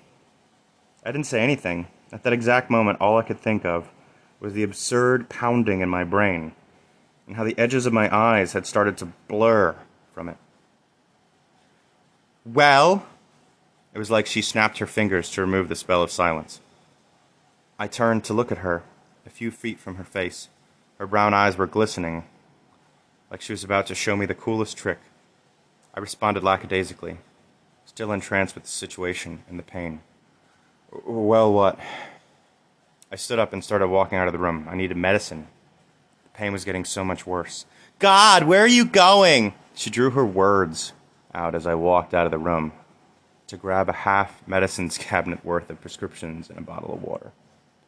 I 1.05 1.11
didn't 1.11 1.27
say 1.27 1.41
anything. 1.41 1.89
At 2.13 2.23
that 2.23 2.33
exact 2.33 2.71
moment, 2.71 3.01
all 3.01 3.19
I 3.19 3.23
could 3.23 3.41
think 3.41 3.65
of 3.65 3.91
was 4.39 4.53
the 4.53 4.63
absurd 4.63 5.29
pounding 5.29 5.81
in 5.81 5.89
my 5.89 6.05
brain, 6.05 6.53
and 7.27 7.37
how 7.37 7.45
the 7.45 7.59
edges 7.59 7.87
of 7.87 7.93
my 7.93 8.15
eyes 8.15 8.53
had 8.53 8.67
started 8.67 8.97
to 8.99 9.13
blur 9.29 9.77
from 10.13 10.29
it. 10.29 10.37
Well, 12.45 13.07
it 13.95 13.99
was 13.99 14.11
like 14.11 14.27
she 14.27 14.43
snapped 14.43 14.79
her 14.79 14.87
fingers 14.87 15.31
to 15.31 15.41
remove 15.41 15.69
the 15.69 15.77
spell 15.77 16.03
of 16.03 16.11
silence. 16.11 16.61
I 17.79 17.87
turned 17.87 18.25
to 18.25 18.35
look 18.35 18.51
at 18.51 18.59
her, 18.59 18.83
a 19.27 19.31
few 19.31 19.51
feet 19.51 19.79
from 19.79 19.97
her 19.97 20.05
face. 20.05 20.49
Her 20.99 21.07
brown 21.07 21.35
eyes 21.35 21.57
were 21.57 21.67
glistening, 21.67 22.25
like 23.31 23.41
she 23.41 23.53
was 23.53 23.65
about 23.65 23.87
to 23.87 23.95
show 23.95 24.17
me 24.17 24.27
the 24.27 24.35
coolest 24.35 24.77
trick. 24.77 24.99
I 25.95 26.01
responded 26.01 26.43
lackadaisically, 26.43 27.19
still 27.85 28.13
entranced 28.13 28.55
with 28.55 28.65
the 28.65 28.71
situation 28.71 29.43
and 29.49 29.59
the 29.59 29.65
pain. 29.65 30.01
Well, 31.05 31.53
what? 31.53 31.79
I 33.11 33.17
stood 33.17 33.39
up 33.39 33.53
and 33.53 33.63
started 33.63 33.89
walking 33.89 34.19
out 34.19 34.27
of 34.27 34.33
the 34.33 34.39
room. 34.39 34.67
I 34.71 34.75
needed 34.75 34.97
medicine. 34.97 35.49
Pain 36.35 36.53
was 36.53 36.65
getting 36.65 36.85
so 36.85 37.05
much 37.05 37.27
worse. 37.27 37.67
God, 37.99 38.45
where 38.45 38.63
are 38.63 38.69
you 38.69 38.85
going? 38.85 39.55
She 39.75 39.91
drew 39.91 40.11
her 40.11 40.25
words 40.25 40.93
out 41.35 41.55
as 41.55 41.67
I 41.67 41.75
walked 41.75 42.15
out 42.15 42.27
of 42.27 42.33
the 42.33 42.39
room 42.39 42.73
to 43.47 43.57
grab 43.57 43.89
a 43.89 43.93
half 43.93 44.43
medicines 44.47 44.99
cabinet 44.99 45.45
worth 45.45 45.71
of 45.71 45.81
prescriptions 45.81 46.49
and 46.49 46.59
a 46.59 46.63
bottle 46.63 46.95
of 46.95 47.03
water. 47.03 47.33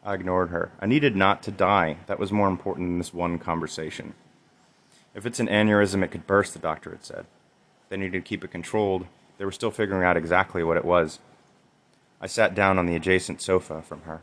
I 0.04 0.14
ignored 0.14 0.50
her. 0.50 0.70
I 0.80 0.86
needed 0.86 1.16
not 1.16 1.42
to 1.44 1.50
die. 1.50 1.96
That 2.06 2.18
was 2.18 2.30
more 2.30 2.48
important 2.48 2.88
than 2.88 2.98
this 2.98 3.14
one 3.14 3.38
conversation. 3.38 4.14
If 5.14 5.24
it's 5.24 5.40
an 5.40 5.48
aneurysm, 5.48 6.02
it 6.02 6.10
could 6.10 6.26
burst, 6.26 6.52
the 6.52 6.58
doctor 6.58 6.90
had 6.90 7.04
said. 7.04 7.26
They 7.88 7.96
needed 7.96 8.12
to 8.12 8.28
keep 8.28 8.44
it 8.44 8.50
controlled. 8.50 9.06
They 9.38 9.44
were 9.46 9.52
still 9.52 9.70
figuring 9.70 10.04
out 10.04 10.16
exactly 10.16 10.62
what 10.62 10.76
it 10.76 10.84
was. 10.84 11.20
I 12.20 12.26
sat 12.26 12.54
down 12.54 12.78
on 12.78 12.86
the 12.86 12.96
adjacent 12.96 13.40
sofa 13.40 13.82
from 13.82 14.02
her, 14.02 14.22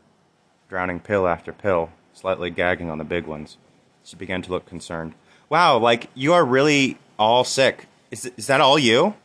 drowning 0.69 0.99
pill 0.99 1.27
after 1.27 1.51
pill, 1.51 1.89
slightly 2.13 2.49
gagging 2.49 2.89
on 2.89 2.97
the 2.97 3.03
big 3.03 3.25
ones. 3.25 3.57
She 4.03 4.15
began 4.15 4.41
to 4.41 4.51
look 4.51 4.65
concerned. 4.65 5.13
Wow, 5.49 5.77
like, 5.77 6.09
you 6.15 6.33
are 6.33 6.45
really 6.45 6.97
all 7.19 7.43
sick. 7.43 7.87
Is, 8.09 8.31
is 8.37 8.47
that 8.47 8.61
all 8.61 8.79
you? 8.79 9.15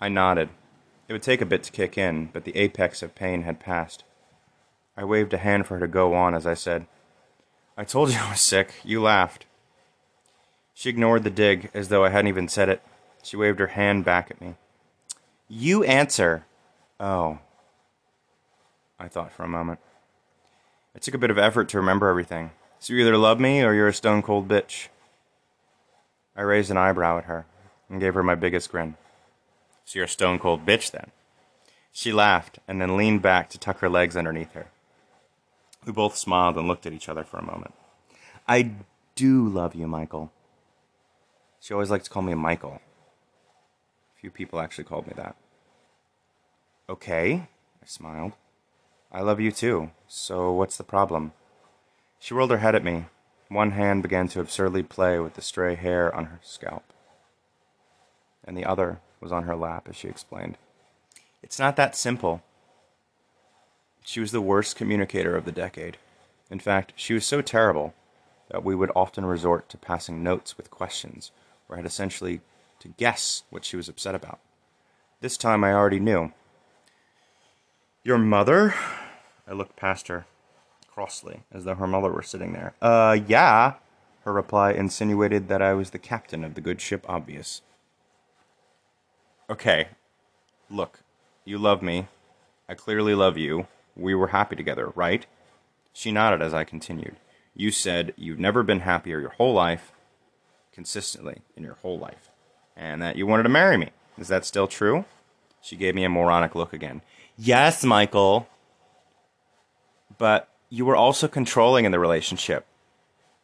I 0.00 0.08
nodded. 0.08 0.50
It 1.08 1.12
would 1.12 1.22
take 1.22 1.40
a 1.40 1.46
bit 1.46 1.62
to 1.64 1.72
kick 1.72 1.96
in, 1.96 2.30
but 2.32 2.44
the 2.44 2.56
apex 2.56 3.02
of 3.02 3.14
pain 3.14 3.42
had 3.42 3.60
passed. 3.60 4.04
I 4.96 5.04
waved 5.04 5.32
a 5.32 5.38
hand 5.38 5.66
for 5.66 5.74
her 5.74 5.80
to 5.80 5.88
go 5.88 6.14
on 6.14 6.34
as 6.34 6.46
I 6.46 6.54
said, 6.54 6.86
I 7.76 7.84
told 7.84 8.10
you 8.10 8.18
I 8.18 8.30
was 8.30 8.40
sick. 8.40 8.74
You 8.84 9.02
laughed. 9.02 9.44
She 10.72 10.88
ignored 10.88 11.24
the 11.24 11.30
dig 11.30 11.70
as 11.74 11.88
though 11.88 12.04
I 12.04 12.08
hadn't 12.08 12.28
even 12.28 12.48
said 12.48 12.68
it. 12.68 12.82
She 13.22 13.36
waved 13.36 13.60
her 13.60 13.68
hand 13.68 14.04
back 14.04 14.30
at 14.30 14.40
me. 14.40 14.54
You 15.48 15.84
answer. 15.84 16.46
Oh. 16.98 17.38
I 18.98 19.08
thought 19.08 19.32
for 19.32 19.44
a 19.44 19.48
moment. 19.48 19.80
It 20.94 21.02
took 21.02 21.14
a 21.14 21.18
bit 21.18 21.30
of 21.30 21.38
effort 21.38 21.68
to 21.70 21.76
remember 21.76 22.08
everything. 22.08 22.52
So 22.78 22.92
you 22.92 23.00
either 23.00 23.16
love 23.16 23.40
me 23.40 23.62
or 23.62 23.74
you're 23.74 23.88
a 23.88 23.94
stone 23.94 24.22
cold 24.22 24.48
bitch. 24.48 24.88
I 26.36 26.42
raised 26.42 26.70
an 26.70 26.76
eyebrow 26.76 27.18
at 27.18 27.24
her 27.24 27.46
and 27.88 28.00
gave 28.00 28.14
her 28.14 28.22
my 28.22 28.34
biggest 28.34 28.70
grin. 28.70 28.96
So 29.84 29.98
you're 29.98 30.06
a 30.06 30.08
stone 30.08 30.38
cold 30.38 30.66
bitch 30.66 30.90
then? 30.90 31.10
She 31.92 32.12
laughed 32.12 32.58
and 32.68 32.80
then 32.80 32.96
leaned 32.96 33.22
back 33.22 33.48
to 33.50 33.58
tuck 33.58 33.78
her 33.78 33.88
legs 33.88 34.16
underneath 34.16 34.52
her. 34.52 34.66
We 35.86 35.92
both 35.92 36.16
smiled 36.16 36.56
and 36.56 36.68
looked 36.68 36.84
at 36.84 36.92
each 36.92 37.08
other 37.08 37.24
for 37.24 37.38
a 37.38 37.44
moment. 37.44 37.72
I 38.46 38.72
do 39.14 39.48
love 39.48 39.74
you, 39.74 39.86
Michael. 39.86 40.30
She 41.60 41.72
always 41.72 41.90
liked 41.90 42.04
to 42.04 42.10
call 42.10 42.22
me 42.22 42.34
Michael. 42.34 42.80
Few 44.20 44.30
people 44.30 44.60
actually 44.60 44.84
called 44.84 45.06
me 45.06 45.14
that. 45.16 45.36
Okay, 46.88 47.48
I 47.82 47.86
smiled. 47.86 48.32
I 49.10 49.22
love 49.22 49.40
you 49.40 49.50
too, 49.50 49.90
so 50.06 50.52
what's 50.52 50.76
the 50.76 50.84
problem? 50.84 51.32
She 52.18 52.34
rolled 52.34 52.50
her 52.50 52.58
head 52.58 52.74
at 52.74 52.84
me. 52.84 53.06
One 53.48 53.72
hand 53.72 54.02
began 54.02 54.26
to 54.28 54.40
absurdly 54.40 54.82
play 54.82 55.18
with 55.18 55.34
the 55.34 55.42
stray 55.42 55.76
hair 55.76 56.14
on 56.14 56.26
her 56.26 56.40
scalp, 56.42 56.82
and 58.44 58.56
the 58.56 58.64
other 58.64 59.00
was 59.20 59.30
on 59.30 59.44
her 59.44 59.54
lap 59.54 59.86
as 59.88 59.94
she 59.94 60.08
explained. 60.08 60.58
It's 61.42 61.58
not 61.58 61.76
that 61.76 61.94
simple. 61.94 62.42
She 64.04 64.20
was 64.20 64.32
the 64.32 64.40
worst 64.40 64.74
communicator 64.76 65.36
of 65.36 65.44
the 65.44 65.52
decade. 65.52 65.96
In 66.50 66.58
fact, 66.58 66.92
she 66.96 67.14
was 67.14 67.24
so 67.24 67.40
terrible 67.40 67.94
that 68.50 68.64
we 68.64 68.74
would 68.74 68.90
often 68.96 69.24
resort 69.24 69.68
to 69.68 69.76
passing 69.76 70.22
notes 70.22 70.56
with 70.56 70.70
questions, 70.70 71.30
or 71.68 71.76
had 71.76 71.86
essentially 71.86 72.40
to 72.80 72.88
guess 72.88 73.44
what 73.50 73.64
she 73.64 73.76
was 73.76 73.88
upset 73.88 74.14
about. 74.14 74.40
This 75.20 75.36
time 75.36 75.64
I 75.64 75.72
already 75.72 76.00
knew. 76.00 76.32
Your 78.02 78.18
mother? 78.18 78.74
I 79.48 79.52
looked 79.52 79.76
past 79.76 80.08
her, 80.08 80.26
crossly, 80.96 81.42
as 81.52 81.64
though 81.64 81.74
her 81.74 81.86
mother 81.86 82.10
were 82.10 82.22
sitting 82.22 82.54
there. 82.54 82.72
Uh, 82.80 83.18
yeah. 83.28 83.74
Her 84.24 84.32
reply 84.32 84.72
insinuated 84.72 85.46
that 85.48 85.60
I 85.60 85.74
was 85.74 85.90
the 85.90 85.98
captain 85.98 86.42
of 86.42 86.54
the 86.54 86.62
good 86.62 86.80
ship 86.80 87.04
Obvious. 87.06 87.60
Okay, 89.50 89.88
look, 90.70 91.00
you 91.44 91.58
love 91.58 91.82
me. 91.82 92.08
I 92.66 92.72
clearly 92.72 93.14
love 93.14 93.36
you. 93.36 93.66
We 93.94 94.14
were 94.14 94.28
happy 94.28 94.56
together, 94.56 94.90
right? 94.96 95.26
She 95.92 96.10
nodded 96.10 96.40
as 96.40 96.54
I 96.54 96.64
continued. 96.64 97.16
You 97.54 97.70
said 97.70 98.14
you've 98.16 98.38
never 98.38 98.62
been 98.62 98.80
happier 98.80 99.20
your 99.20 99.30
whole 99.30 99.52
life, 99.52 99.92
consistently 100.72 101.42
in 101.54 101.62
your 101.62 101.76
whole 101.82 101.98
life, 101.98 102.30
and 102.74 103.02
that 103.02 103.16
you 103.16 103.26
wanted 103.26 103.42
to 103.42 103.48
marry 103.50 103.76
me. 103.76 103.90
Is 104.16 104.28
that 104.28 104.46
still 104.46 104.66
true? 104.66 105.04
She 105.60 105.76
gave 105.76 105.94
me 105.94 106.04
a 106.04 106.08
moronic 106.08 106.54
look 106.54 106.72
again. 106.72 107.02
Yes, 107.36 107.84
Michael. 107.84 108.48
But 110.16 110.48
you 110.68 110.84
were 110.84 110.96
also 110.96 111.28
controlling 111.28 111.84
in 111.84 111.92
the 111.92 111.98
relationship. 111.98 112.66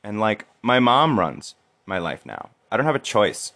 And 0.02 0.18
like, 0.18 0.46
my 0.60 0.80
mom 0.80 1.18
runs 1.18 1.54
my 1.86 1.98
life 1.98 2.26
now. 2.26 2.50
I 2.70 2.76
don't 2.76 2.86
have 2.86 2.94
a 2.94 3.00
choice. 3.00 3.52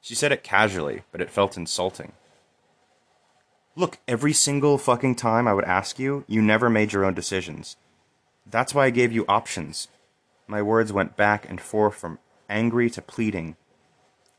She 0.00 0.14
said 0.14 0.32
it 0.32 0.44
casually, 0.44 1.02
but 1.10 1.20
it 1.20 1.30
felt 1.30 1.56
insulting. 1.56 2.12
Look, 3.74 3.98
every 4.08 4.32
single 4.32 4.78
fucking 4.78 5.16
time 5.16 5.46
I 5.46 5.54
would 5.54 5.64
ask 5.64 5.98
you, 5.98 6.24
you 6.26 6.42
never 6.42 6.68
made 6.68 6.92
your 6.92 7.04
own 7.04 7.14
decisions. 7.14 7.76
That's 8.46 8.74
why 8.74 8.86
I 8.86 8.90
gave 8.90 9.12
you 9.12 9.24
options. 9.28 9.88
My 10.46 10.62
words 10.62 10.92
went 10.92 11.16
back 11.16 11.48
and 11.48 11.60
forth 11.60 11.96
from 11.96 12.18
angry 12.48 12.88
to 12.90 13.02
pleading. 13.02 13.56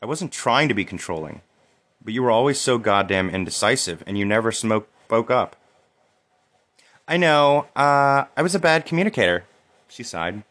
I 0.02 0.06
wasn't 0.06 0.32
trying 0.32 0.68
to 0.68 0.74
be 0.74 0.84
controlling, 0.84 1.42
but 2.02 2.12
you 2.12 2.22
were 2.22 2.30
always 2.30 2.58
so 2.58 2.78
goddamn 2.78 3.30
indecisive 3.30 4.02
and 4.06 4.18
you 4.18 4.24
never 4.24 4.50
spoke 4.50 5.30
up. 5.30 5.56
I 7.10 7.16
know, 7.16 7.66
uh, 7.74 8.26
I 8.36 8.42
was 8.42 8.54
a 8.54 8.60
bad 8.60 8.86
communicator, 8.86 9.42
she 9.88 10.04
sighed. 10.04 10.44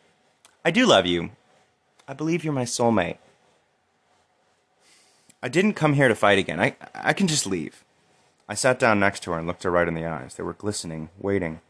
I 0.65 0.71
do 0.71 0.85
love 0.85 1.05
you. 1.05 1.29
I 2.05 2.11
believe 2.13 2.43
you're 2.43 2.51
my 2.51 2.65
soulmate. 2.65 3.17
I 5.41 5.47
didn't 5.47 5.75
come 5.75 5.93
here 5.93 6.09
to 6.09 6.15
fight 6.15 6.37
again. 6.37 6.59
I, 6.59 6.75
I 6.93 7.13
can 7.13 7.27
just 7.27 7.47
leave. 7.47 7.85
I 8.49 8.55
sat 8.55 8.77
down 8.77 8.99
next 8.99 9.23
to 9.23 9.31
her 9.31 9.37
and 9.37 9.47
looked 9.47 9.63
her 9.63 9.71
right 9.71 9.87
in 9.87 9.93
the 9.93 10.05
eyes. 10.05 10.35
They 10.35 10.43
were 10.43 10.51
glistening, 10.51 11.07
waiting. 11.17 11.61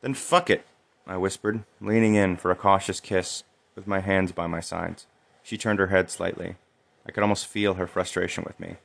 Then 0.00 0.14
fuck 0.14 0.48
it, 0.48 0.64
I 1.06 1.18
whispered, 1.18 1.64
leaning 1.82 2.14
in 2.14 2.38
for 2.38 2.50
a 2.50 2.56
cautious 2.56 2.98
kiss 2.98 3.44
with 3.76 3.86
my 3.86 4.00
hands 4.00 4.32
by 4.32 4.46
my 4.46 4.60
sides. 4.60 5.06
She 5.42 5.58
turned 5.58 5.80
her 5.80 5.88
head 5.88 6.10
slightly. 6.10 6.56
I 7.04 7.12
could 7.12 7.22
almost 7.22 7.46
feel 7.46 7.74
her 7.74 7.86
frustration 7.86 8.42
with 8.42 8.58
me. 8.58 8.76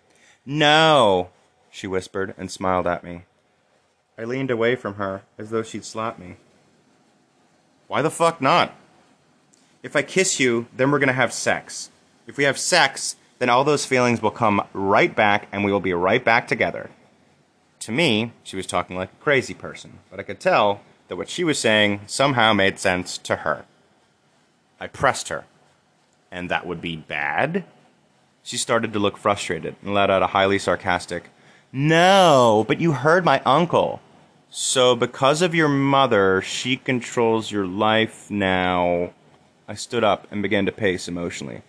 No, 0.46 1.30
she 1.72 1.88
whispered 1.88 2.34
and 2.38 2.52
smiled 2.52 2.86
at 2.86 3.06
me. 3.06 3.24
I 4.20 4.26
leaned 4.26 4.52
away 4.52 4.76
from 4.76 4.96
her 4.96 5.22
as 5.38 5.50
though 5.50 5.64
she'd 5.64 5.86
slap 5.86 6.20
me. 6.20 6.36
Why 7.88 8.02
the 8.02 8.12
fuck 8.12 8.42
not? 8.42 8.76
If 9.82 9.96
I 9.96 10.02
kiss 10.02 10.42
you, 10.42 10.68
then 10.76 10.92
we're 10.92 11.00
gonna 11.00 11.14
have 11.14 11.32
sex. 11.32 11.90
If 12.28 12.36
we 12.36 12.44
have 12.44 12.60
sex, 12.60 13.16
then 13.40 13.48
all 13.50 13.64
those 13.64 13.86
feelings 13.86 14.22
will 14.22 14.32
come 14.32 14.68
right 14.74 15.16
back 15.16 15.48
and 15.54 15.64
we 15.64 15.72
will 15.72 15.80
be 15.80 15.94
right 15.94 16.24
back 16.24 16.50
together. 16.50 16.90
To 17.80 17.94
me, 17.94 18.34
she 18.44 18.58
was 18.58 18.68
talking 18.68 18.98
like 18.98 19.10
a 19.10 19.24
crazy 19.24 19.54
person, 19.54 20.00
but 20.12 20.20
I 20.20 20.24
could 20.24 20.42
tell 20.42 20.82
that 21.08 21.16
what 21.16 21.30
she 21.30 21.46
was 21.46 21.58
saying 21.58 22.02
somehow 22.06 22.52
made 22.52 22.78
sense 22.78 23.18
to 23.20 23.38
her. 23.38 23.64
I 24.82 24.88
pressed 24.88 25.30
her. 25.30 25.46
And 26.30 26.52
that 26.52 26.68
would 26.68 26.82
be 26.82 26.98
bad? 26.98 27.64
She 28.44 28.58
started 28.58 28.92
to 28.92 29.00
look 29.00 29.18
frustrated 29.18 29.78
and 29.82 29.94
let 29.94 30.10
out 30.10 30.22
a 30.22 30.28
highly 30.28 30.60
sarcastic, 30.60 31.30
No, 31.72 32.66
but 32.68 32.82
you 32.82 32.92
heard 32.92 33.24
my 33.24 33.42
uncle. 33.46 34.02
So, 34.52 34.96
because 34.96 35.44
of 35.44 35.54
your 35.54 35.68
mother, 35.68 36.42
she 36.42 36.76
controls 36.76 37.52
your 37.52 37.68
life 37.68 38.32
now. 38.32 39.14
I 39.68 39.76
stood 39.76 40.04
up 40.04 40.28
and 40.32 40.42
began 40.42 40.66
to 40.66 40.72
pace 40.72 41.08
emotionally. 41.08 41.62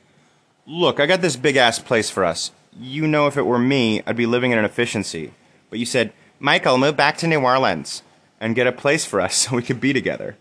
Look, 0.66 0.98
I 0.98 1.04
got 1.04 1.20
this 1.20 1.36
big 1.36 1.56
ass 1.56 1.78
place 1.78 2.08
for 2.08 2.24
us. 2.24 2.52
You 2.78 3.06
know, 3.06 3.26
if 3.26 3.36
it 3.36 3.44
were 3.44 3.58
me, 3.58 4.02
I'd 4.06 4.16
be 4.16 4.24
living 4.24 4.52
in 4.52 4.58
an 4.58 4.64
efficiency. 4.64 5.32
But 5.68 5.78
you 5.78 5.84
said, 5.84 6.14
Michael, 6.38 6.78
move 6.78 6.96
back 6.96 7.18
to 7.18 7.26
New 7.26 7.40
Orleans 7.40 8.02
and 8.40 8.54
get 8.54 8.66
a 8.66 8.72
place 8.72 9.04
for 9.04 9.20
us 9.20 9.34
so 9.48 9.56
we 9.56 9.62
could 9.62 9.80
be 9.80 9.92
together. 9.92 10.36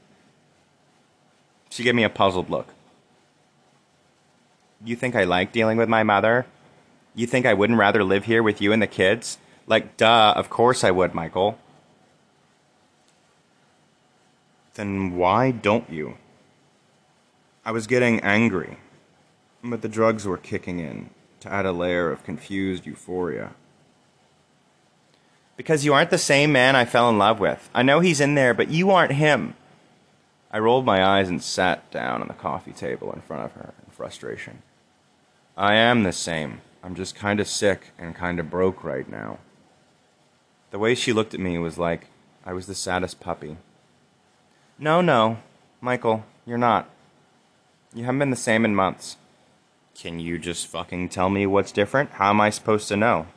She 1.69 1.83
gave 1.83 1.95
me 1.95 2.03
a 2.03 2.09
puzzled 2.09 2.49
look. 2.49 2.67
You 4.83 4.95
think 4.95 5.13
I 5.13 5.25
like 5.25 5.51
dealing 5.51 5.77
with 5.77 5.89
my 5.89 6.03
mother? 6.03 6.45
You 7.13 7.27
think 7.27 7.45
I 7.45 7.53
wouldn't 7.53 7.79
rather 7.79 8.01
live 8.01 8.25
here 8.25 8.41
with 8.41 8.61
you 8.61 8.71
and 8.71 8.81
the 8.81 8.87
kids? 8.87 9.39
Like, 9.67 9.97
duh, 9.97 10.33
of 10.37 10.49
course 10.49 10.85
I 10.85 10.91
would, 10.91 11.13
Michael. 11.13 11.59
Then 14.75 15.15
why 15.15 15.51
don't 15.51 15.89
you? 15.89 16.17
I 17.65 17.71
was 17.71 17.87
getting 17.87 18.19
angry, 18.21 18.77
but 19.63 19.81
the 19.81 19.89
drugs 19.89 20.25
were 20.25 20.37
kicking 20.37 20.79
in 20.79 21.09
to 21.41 21.51
add 21.51 21.65
a 21.65 21.71
layer 21.71 22.11
of 22.11 22.23
confused 22.23 22.85
euphoria. 22.85 23.51
Because 25.57 25.83
you 25.83 25.93
aren't 25.93 26.09
the 26.09 26.17
same 26.17 26.51
man 26.51 26.75
I 26.75 26.85
fell 26.85 27.09
in 27.09 27.17
love 27.17 27.39
with. 27.39 27.69
I 27.73 27.83
know 27.83 27.99
he's 27.99 28.21
in 28.21 28.35
there, 28.35 28.53
but 28.53 28.69
you 28.69 28.91
aren't 28.91 29.13
him. 29.13 29.55
I 30.51 30.59
rolled 30.59 30.85
my 30.85 31.03
eyes 31.05 31.29
and 31.29 31.43
sat 31.43 31.91
down 31.91 32.21
on 32.21 32.27
the 32.27 32.33
coffee 32.33 32.71
table 32.71 33.11
in 33.11 33.21
front 33.21 33.43
of 33.43 33.51
her 33.53 33.73
in 33.85 33.91
frustration. 33.91 34.61
I 35.57 35.75
am 35.75 36.03
the 36.03 36.13
same. 36.13 36.61
I'm 36.81 36.95
just 36.95 37.15
kind 37.15 37.39
of 37.39 37.47
sick 37.47 37.91
and 37.97 38.15
kind 38.15 38.39
of 38.39 38.49
broke 38.49 38.83
right 38.83 39.07
now. 39.07 39.39
The 40.71 40.79
way 40.79 40.95
she 40.95 41.13
looked 41.13 41.33
at 41.33 41.39
me 41.39 41.57
was 41.57 41.77
like 41.77 42.07
I 42.45 42.53
was 42.53 42.65
the 42.65 42.75
saddest 42.75 43.19
puppy. 43.19 43.57
No, 44.81 45.01
no, 45.01 45.39
Michael, 45.81 46.23
you're 46.45 46.57
not. 46.57 46.89
You 47.93 48.05
haven't 48.05 48.19
been 48.19 48.29
the 48.29 48.37
same 48.37 48.63
in 48.63 48.73
months. 48.73 49.17
Can 49.93 50.21
you 50.21 50.39
just 50.39 50.67
fucking 50.67 51.09
tell 51.09 51.29
me 51.29 51.45
what's 51.45 51.73
different? 51.73 52.11
How 52.11 52.29
am 52.29 52.39
I 52.39 52.49
supposed 52.49 52.87
to 52.87 52.95
know? 52.95 53.27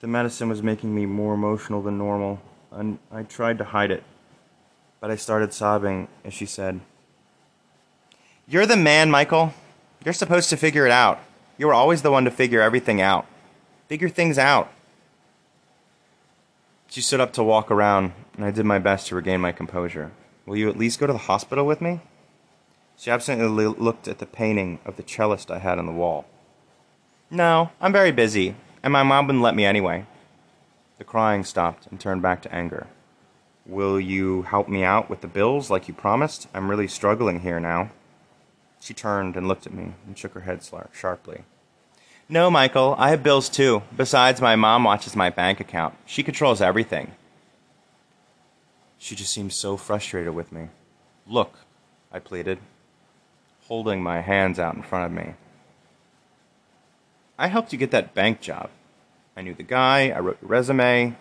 The 0.00 0.08
medicine 0.08 0.48
was 0.48 0.60
making 0.60 0.92
me 0.92 1.06
more 1.06 1.34
emotional 1.34 1.80
than 1.82 1.98
normal, 1.98 2.40
and 2.72 2.98
I 3.12 3.22
tried 3.22 3.58
to 3.58 3.64
hide 3.64 3.92
it. 3.92 4.02
But 4.98 5.12
I 5.12 5.14
started 5.14 5.54
sobbing 5.54 6.08
as 6.24 6.34
she 6.34 6.46
said, 6.46 6.80
You're 8.48 8.66
the 8.66 8.76
man, 8.76 9.08
Michael. 9.08 9.54
You're 10.04 10.14
supposed 10.14 10.50
to 10.50 10.56
figure 10.56 10.84
it 10.84 10.90
out. 10.90 11.20
You 11.58 11.68
were 11.68 11.74
always 11.74 12.02
the 12.02 12.10
one 12.10 12.24
to 12.24 12.30
figure 12.32 12.60
everything 12.60 13.00
out. 13.00 13.24
Figure 13.86 14.08
things 14.08 14.36
out. 14.36 14.72
She 16.88 17.02
stood 17.02 17.20
up 17.20 17.32
to 17.34 17.44
walk 17.44 17.70
around, 17.70 18.14
and 18.34 18.44
I 18.44 18.50
did 18.50 18.66
my 18.66 18.80
best 18.80 19.06
to 19.08 19.14
regain 19.14 19.40
my 19.40 19.52
composure. 19.52 20.10
Will 20.46 20.56
you 20.56 20.68
at 20.68 20.78
least 20.78 20.98
go 20.98 21.06
to 21.06 21.12
the 21.12 21.18
hospital 21.18 21.66
with 21.66 21.80
me? 21.80 22.00
She 22.96 23.10
absently 23.10 23.46
looked 23.46 24.08
at 24.08 24.18
the 24.18 24.26
painting 24.26 24.78
of 24.84 24.96
the 24.96 25.02
cellist 25.02 25.50
I 25.50 25.58
had 25.58 25.78
on 25.78 25.86
the 25.86 25.92
wall. 25.92 26.26
No, 27.30 27.70
I'm 27.80 27.92
very 27.92 28.12
busy, 28.12 28.56
and 28.82 28.92
my 28.92 29.02
mom 29.02 29.26
wouldn't 29.26 29.42
let 29.42 29.54
me 29.54 29.64
anyway. 29.64 30.04
The 30.98 31.04
crying 31.04 31.44
stopped 31.44 31.86
and 31.86 31.98
turned 31.98 32.22
back 32.22 32.42
to 32.42 32.54
anger. 32.54 32.88
Will 33.64 34.00
you 34.00 34.42
help 34.42 34.68
me 34.68 34.82
out 34.82 35.08
with 35.08 35.20
the 35.20 35.28
bills 35.28 35.70
like 35.70 35.88
you 35.88 35.94
promised? 35.94 36.48
I'm 36.52 36.68
really 36.68 36.88
struggling 36.88 37.40
here 37.40 37.60
now. 37.60 37.90
She 38.80 38.94
turned 38.94 39.36
and 39.36 39.46
looked 39.46 39.66
at 39.66 39.72
me 39.74 39.94
and 40.06 40.18
shook 40.18 40.32
her 40.34 40.40
head 40.40 40.60
sharply. 40.92 41.44
No, 42.28 42.50
Michael, 42.50 42.94
I 42.98 43.10
have 43.10 43.22
bills 43.22 43.48
too. 43.48 43.82
Besides, 43.96 44.40
my 44.40 44.56
mom 44.56 44.84
watches 44.84 45.16
my 45.16 45.30
bank 45.30 45.60
account. 45.60 45.94
She 46.06 46.22
controls 46.22 46.60
everything. 46.60 47.12
She 49.00 49.16
just 49.16 49.32
seemed 49.32 49.54
so 49.54 49.78
frustrated 49.78 50.34
with 50.34 50.52
me. 50.52 50.68
Look, 51.26 51.54
I 52.12 52.18
pleaded 52.18 52.58
holding 53.66 54.02
my 54.02 54.20
hands 54.20 54.58
out 54.58 54.74
in 54.74 54.82
front 54.82 55.06
of 55.06 55.12
me. 55.12 55.34
I 57.38 57.46
helped 57.46 57.72
you 57.72 57.78
get 57.78 57.92
that 57.92 58.14
bank 58.14 58.42
job. 58.42 58.68
I 59.34 59.40
knew 59.40 59.54
the 59.54 59.62
guy, 59.62 60.10
I 60.10 60.20
wrote 60.20 60.36
your 60.42 60.50
resume. 60.50 61.16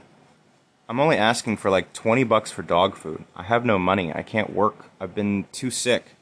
I'm 0.90 1.00
only 1.00 1.16
asking 1.16 1.56
for 1.56 1.72
like 1.72 1.94
20 1.94 2.26
bucks 2.26 2.52
for 2.52 2.64
dog 2.64 2.98
food. 2.98 3.24
I 3.34 3.44
have 3.44 3.64
no 3.64 3.80
money. 3.80 4.12
I 4.14 4.24
can't 4.24 4.52
work. 4.52 4.90
I've 5.00 5.16
been 5.16 5.46
too 5.54 5.72
sick. 5.72 6.16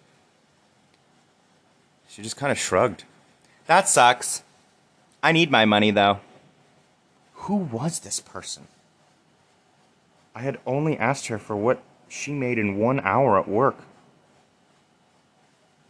She 2.07 2.21
just 2.21 2.37
kind 2.37 2.51
of 2.51 2.59
shrugged. 2.59 3.03
That 3.65 3.89
sucks. 3.89 4.43
I 5.23 5.31
need 5.31 5.49
my 5.49 5.65
money 5.65 5.89
though. 5.89 6.19
Who 7.33 7.55
was 7.55 7.99
this 7.99 8.19
person? 8.19 8.67
I 10.37 10.41
had 10.41 10.59
only 10.67 10.95
asked 10.99 11.27
her 11.27 11.39
for 11.39 11.55
what 11.55 11.81
she 12.07 12.31
made 12.31 12.59
in 12.59 12.77
one 12.77 12.99
hour 12.99 13.39
at 13.39 13.47
work. 13.47 13.77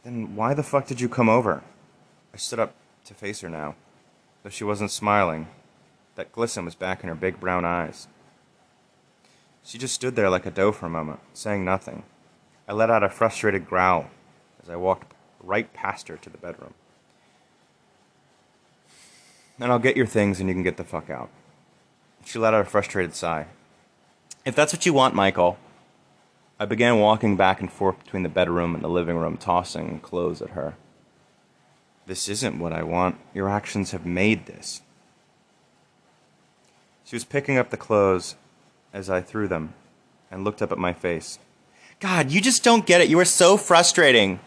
Then 0.05 0.37
why 0.37 0.53
the 0.53 0.63
fuck 0.63 0.87
did 0.87 1.01
you 1.01 1.09
come 1.09 1.27
over? 1.27 1.63
I 2.33 2.37
stood 2.37 2.57
up 2.57 2.73
to 3.03 3.13
face 3.13 3.41
her 3.41 3.49
now, 3.49 3.75
though 4.43 4.49
she 4.49 4.63
wasn't 4.63 4.91
smiling. 4.91 5.49
That 6.15 6.31
glisten 6.31 6.63
was 6.63 6.75
back 6.75 7.03
in 7.03 7.09
her 7.09 7.15
big 7.15 7.41
brown 7.41 7.65
eyes. 7.65 8.07
She 9.65 9.77
just 9.77 9.95
stood 9.95 10.15
there 10.15 10.29
like 10.29 10.45
a 10.45 10.51
doe 10.51 10.71
for 10.71 10.85
a 10.85 10.89
moment, 10.89 11.19
saying 11.33 11.65
nothing. 11.65 12.03
I 12.69 12.71
let 12.71 12.89
out 12.89 13.03
a 13.03 13.09
frustrated 13.09 13.67
growl 13.67 14.09
as 14.63 14.69
I 14.69 14.77
walked 14.77 15.13
right 15.43 15.73
past 15.73 16.07
her 16.07 16.15
to 16.15 16.29
the 16.29 16.37
bedroom. 16.37 16.73
Then 19.59 19.71
I'll 19.71 19.77
get 19.77 19.97
your 19.97 20.05
things 20.05 20.39
and 20.39 20.47
you 20.47 20.55
can 20.55 20.63
get 20.63 20.77
the 20.77 20.85
fuck 20.85 21.09
out. 21.09 21.29
She 22.23 22.39
let 22.39 22.53
out 22.53 22.61
a 22.61 22.69
frustrated 22.69 23.13
sigh. 23.13 23.47
If 24.47 24.55
that's 24.55 24.71
what 24.71 24.85
you 24.85 24.93
want, 24.93 25.13
Michael, 25.13 25.57
I 26.57 26.63
began 26.63 27.01
walking 27.01 27.35
back 27.35 27.59
and 27.59 27.69
forth 27.69 28.01
between 28.01 28.23
the 28.23 28.29
bedroom 28.29 28.75
and 28.75 28.81
the 28.81 28.87
living 28.87 29.17
room, 29.17 29.35
tossing 29.35 29.99
clothes 29.99 30.41
at 30.41 30.51
her. 30.51 30.75
This 32.05 32.29
isn't 32.29 32.57
what 32.57 32.71
I 32.71 32.81
want. 32.81 33.17
Your 33.33 33.49
actions 33.49 33.91
have 33.91 34.05
made 34.05 34.45
this. 34.45 34.83
She 37.03 37.17
was 37.17 37.25
picking 37.25 37.57
up 37.57 37.71
the 37.71 37.75
clothes 37.75 38.35
as 38.93 39.09
I 39.09 39.19
threw 39.19 39.49
them 39.49 39.73
and 40.31 40.45
looked 40.45 40.61
up 40.61 40.71
at 40.71 40.77
my 40.77 40.93
face. 40.93 41.39
God, 41.99 42.31
you 42.31 42.39
just 42.39 42.63
don't 42.63 42.85
get 42.85 43.01
it. 43.01 43.09
You 43.09 43.19
are 43.19 43.25
so 43.25 43.57
frustrating. 43.57 44.39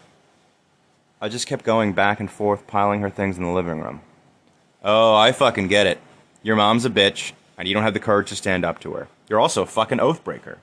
I 1.21 1.29
just 1.29 1.45
kept 1.45 1.63
going 1.63 1.93
back 1.93 2.19
and 2.19 2.31
forth, 2.31 2.65
piling 2.65 3.01
her 3.01 3.11
things 3.11 3.37
in 3.37 3.43
the 3.43 3.51
living 3.51 3.79
room. 3.79 4.01
Oh, 4.83 5.13
I 5.13 5.31
fucking 5.31 5.67
get 5.67 5.85
it. 5.85 5.99
Your 6.41 6.55
mom's 6.55 6.85
a 6.85 6.89
bitch, 6.89 7.33
and 7.55 7.67
you 7.67 7.75
don't 7.75 7.83
have 7.83 7.93
the 7.93 7.99
courage 7.99 8.29
to 8.29 8.35
stand 8.35 8.65
up 8.65 8.79
to 8.79 8.93
her. 8.93 9.07
You're 9.31 9.39
also 9.39 9.61
a 9.61 9.65
fucking 9.65 10.01
oath 10.01 10.25
breaker. 10.25 10.57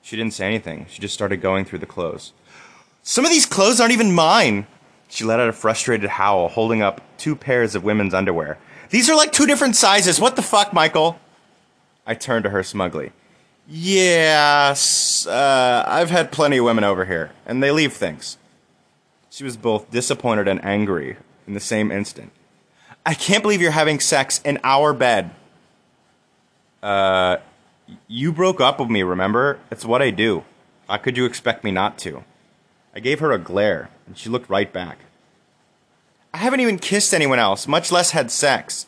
She 0.00 0.16
didn't 0.16 0.32
say 0.32 0.46
anything. 0.46 0.86
She 0.88 1.02
just 1.02 1.12
started 1.12 1.42
going 1.42 1.66
through 1.66 1.80
the 1.80 1.84
clothes. 1.84 2.32
Some 3.02 3.26
of 3.26 3.30
these 3.30 3.44
clothes 3.44 3.82
aren't 3.82 3.92
even 3.92 4.14
mine. 4.14 4.66
She 5.10 5.24
let 5.24 5.40
out 5.40 5.50
a 5.50 5.52
frustrated 5.52 6.08
howl, 6.08 6.48
holding 6.48 6.80
up 6.80 7.02
two 7.18 7.36
pairs 7.36 7.74
of 7.74 7.84
women's 7.84 8.14
underwear. 8.14 8.56
These 8.88 9.10
are 9.10 9.14
like 9.14 9.30
two 9.30 9.44
different 9.44 9.76
sizes. 9.76 10.18
What 10.18 10.36
the 10.36 10.42
fuck, 10.42 10.72
Michael? 10.72 11.20
I 12.06 12.14
turned 12.14 12.44
to 12.44 12.50
her 12.50 12.62
smugly. 12.62 13.12
Yes, 13.68 15.26
uh, 15.26 15.84
I've 15.86 16.08
had 16.08 16.32
plenty 16.32 16.56
of 16.56 16.64
women 16.64 16.84
over 16.84 17.04
here, 17.04 17.32
and 17.44 17.62
they 17.62 17.72
leave 17.72 17.92
things. 17.92 18.38
She 19.28 19.44
was 19.44 19.58
both 19.58 19.90
disappointed 19.90 20.48
and 20.48 20.64
angry 20.64 21.18
in 21.46 21.52
the 21.52 21.60
same 21.60 21.92
instant. 21.92 22.32
I 23.04 23.12
can't 23.12 23.42
believe 23.42 23.60
you're 23.60 23.70
having 23.70 24.00
sex 24.00 24.40
in 24.46 24.58
our 24.64 24.94
bed. 24.94 25.32
Uh, 26.82 27.36
you 28.08 28.32
broke 28.32 28.60
up 28.60 28.78
with 28.78 28.90
me, 28.90 29.02
remember? 29.02 29.58
It's 29.70 29.84
what 29.84 30.02
I 30.02 30.10
do. 30.10 30.44
How 30.88 30.98
could 30.98 31.16
you 31.16 31.24
expect 31.24 31.64
me 31.64 31.70
not 31.70 31.98
to? 31.98 32.24
I 32.94 33.00
gave 33.00 33.20
her 33.20 33.32
a 33.32 33.38
glare, 33.38 33.90
and 34.06 34.16
she 34.16 34.28
looked 34.28 34.50
right 34.50 34.72
back. 34.72 34.98
I 36.34 36.38
haven't 36.38 36.60
even 36.60 36.78
kissed 36.78 37.14
anyone 37.14 37.38
else, 37.38 37.66
much 37.66 37.92
less 37.92 38.10
had 38.10 38.30
sex. 38.30 38.86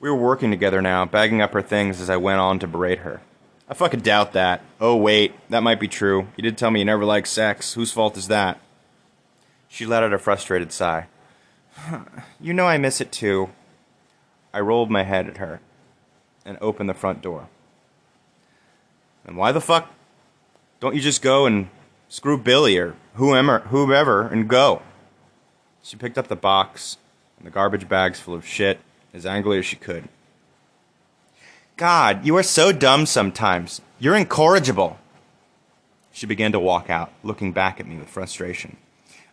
We 0.00 0.10
were 0.10 0.16
working 0.16 0.50
together 0.50 0.82
now, 0.82 1.04
bagging 1.04 1.40
up 1.40 1.52
her 1.52 1.62
things 1.62 2.00
as 2.00 2.10
I 2.10 2.16
went 2.16 2.40
on 2.40 2.58
to 2.60 2.66
berate 2.66 3.00
her. 3.00 3.20
I 3.68 3.74
fucking 3.74 4.00
doubt 4.00 4.32
that. 4.32 4.60
Oh, 4.80 4.96
wait, 4.96 5.34
that 5.48 5.62
might 5.62 5.80
be 5.80 5.88
true. 5.88 6.28
You 6.36 6.42
did 6.42 6.58
tell 6.58 6.70
me 6.70 6.80
you 6.80 6.84
never 6.84 7.04
liked 7.04 7.28
sex. 7.28 7.74
Whose 7.74 7.92
fault 7.92 8.16
is 8.16 8.28
that? 8.28 8.60
She 9.68 9.86
let 9.86 10.02
out 10.02 10.12
a 10.12 10.18
frustrated 10.18 10.72
sigh. 10.72 11.06
you 12.40 12.52
know 12.52 12.66
I 12.66 12.78
miss 12.78 13.00
it 13.00 13.12
too. 13.12 13.50
I 14.52 14.60
rolled 14.60 14.90
my 14.90 15.04
head 15.04 15.28
at 15.28 15.38
her 15.38 15.60
and 16.44 16.58
open 16.60 16.86
the 16.86 16.94
front 16.94 17.22
door. 17.22 17.48
And 19.24 19.36
why 19.36 19.52
the 19.52 19.60
fuck 19.60 19.92
don't 20.80 20.94
you 20.94 21.00
just 21.00 21.22
go 21.22 21.46
and 21.46 21.68
screw 22.08 22.36
Billy 22.36 22.76
or 22.76 22.96
whoever, 23.14 23.60
whoever 23.60 24.26
and 24.26 24.48
go? 24.48 24.82
She 25.82 25.96
picked 25.96 26.18
up 26.18 26.28
the 26.28 26.36
box 26.36 26.96
and 27.38 27.46
the 27.46 27.50
garbage 27.50 27.88
bags 27.88 28.20
full 28.20 28.34
of 28.34 28.46
shit 28.46 28.80
as 29.14 29.26
angrily 29.26 29.58
as 29.58 29.66
she 29.66 29.76
could. 29.76 30.08
God, 31.76 32.24
you 32.24 32.36
are 32.36 32.42
so 32.42 32.72
dumb 32.72 33.06
sometimes. 33.06 33.80
You're 33.98 34.16
incorrigible. 34.16 34.98
She 36.12 36.26
began 36.26 36.52
to 36.52 36.60
walk 36.60 36.90
out, 36.90 37.12
looking 37.22 37.52
back 37.52 37.80
at 37.80 37.86
me 37.86 37.96
with 37.96 38.08
frustration. 38.08 38.76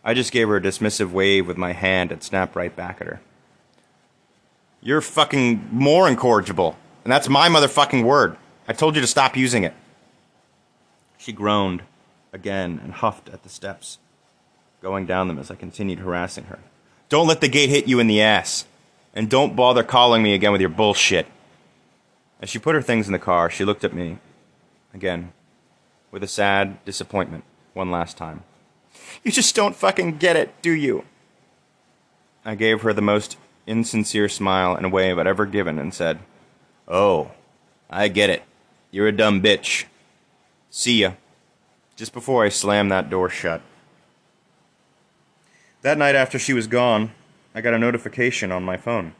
I 0.02 0.14
just 0.14 0.32
gave 0.32 0.48
her 0.48 0.56
a 0.56 0.60
dismissive 0.60 1.10
wave 1.10 1.46
with 1.46 1.58
my 1.58 1.72
hand 1.72 2.10
and 2.10 2.22
snapped 2.22 2.56
right 2.56 2.74
back 2.74 3.00
at 3.00 3.06
her. 3.06 3.20
You're 4.80 5.02
fucking 5.02 5.68
more 5.70 6.08
incorrigible. 6.08 6.76
And 7.04 7.12
that's 7.12 7.28
my 7.28 7.48
motherfucking 7.48 8.04
word. 8.04 8.36
I 8.68 8.72
told 8.72 8.94
you 8.94 9.00
to 9.00 9.06
stop 9.06 9.36
using 9.36 9.64
it. 9.64 9.74
She 11.18 11.32
groaned 11.32 11.82
again 12.32 12.80
and 12.82 12.92
huffed 12.92 13.28
at 13.28 13.42
the 13.42 13.48
steps, 13.48 13.98
going 14.80 15.06
down 15.06 15.28
them 15.28 15.38
as 15.38 15.50
I 15.50 15.54
continued 15.54 15.98
harassing 15.98 16.44
her. 16.44 16.58
Don't 17.08 17.26
let 17.26 17.40
the 17.40 17.48
gate 17.48 17.70
hit 17.70 17.88
you 17.88 17.98
in 17.98 18.06
the 18.06 18.22
ass. 18.22 18.64
And 19.14 19.28
don't 19.28 19.56
bother 19.56 19.82
calling 19.82 20.22
me 20.22 20.34
again 20.34 20.52
with 20.52 20.60
your 20.60 20.70
bullshit. 20.70 21.26
As 22.40 22.48
she 22.48 22.58
put 22.58 22.76
her 22.76 22.82
things 22.82 23.06
in 23.06 23.12
the 23.12 23.18
car, 23.18 23.50
she 23.50 23.64
looked 23.64 23.84
at 23.84 23.92
me 23.92 24.18
again 24.94 25.32
with 26.10 26.22
a 26.22 26.28
sad 26.28 26.82
disappointment 26.84 27.44
one 27.74 27.90
last 27.90 28.16
time. 28.16 28.44
You 29.24 29.32
just 29.32 29.54
don't 29.54 29.76
fucking 29.76 30.18
get 30.18 30.36
it, 30.36 30.62
do 30.62 30.70
you? 30.70 31.04
I 32.44 32.54
gave 32.54 32.82
her 32.82 32.92
the 32.92 33.02
most 33.02 33.36
insincere 33.66 34.28
smile 34.28 34.74
and 34.74 34.92
wave 34.92 35.18
I'd 35.18 35.26
ever 35.26 35.44
given 35.44 35.78
and 35.78 35.92
said, 35.92 36.20
Oh, 36.88 37.30
I 37.88 38.08
get 38.08 38.30
it. 38.30 38.42
You're 38.90 39.08
a 39.08 39.12
dumb 39.12 39.42
bitch. 39.42 39.84
See 40.70 41.02
ya. 41.02 41.12
Just 41.96 42.12
before 42.12 42.44
I 42.44 42.48
slammed 42.48 42.90
that 42.90 43.10
door 43.10 43.28
shut. 43.28 43.62
That 45.82 45.98
night 45.98 46.14
after 46.14 46.38
she 46.38 46.52
was 46.52 46.66
gone, 46.66 47.12
I 47.54 47.60
got 47.60 47.74
a 47.74 47.78
notification 47.78 48.52
on 48.52 48.62
my 48.64 48.76
phone. 48.76 49.14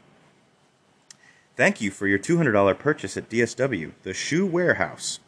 Thank 1.55 1.81
you 1.81 1.91
for 1.91 2.07
your 2.07 2.19
$200 2.19 2.79
purchase 2.79 3.17
at 3.17 3.29
DSW, 3.29 3.91
the 4.03 4.13
shoe 4.13 4.45
warehouse. 4.45 5.19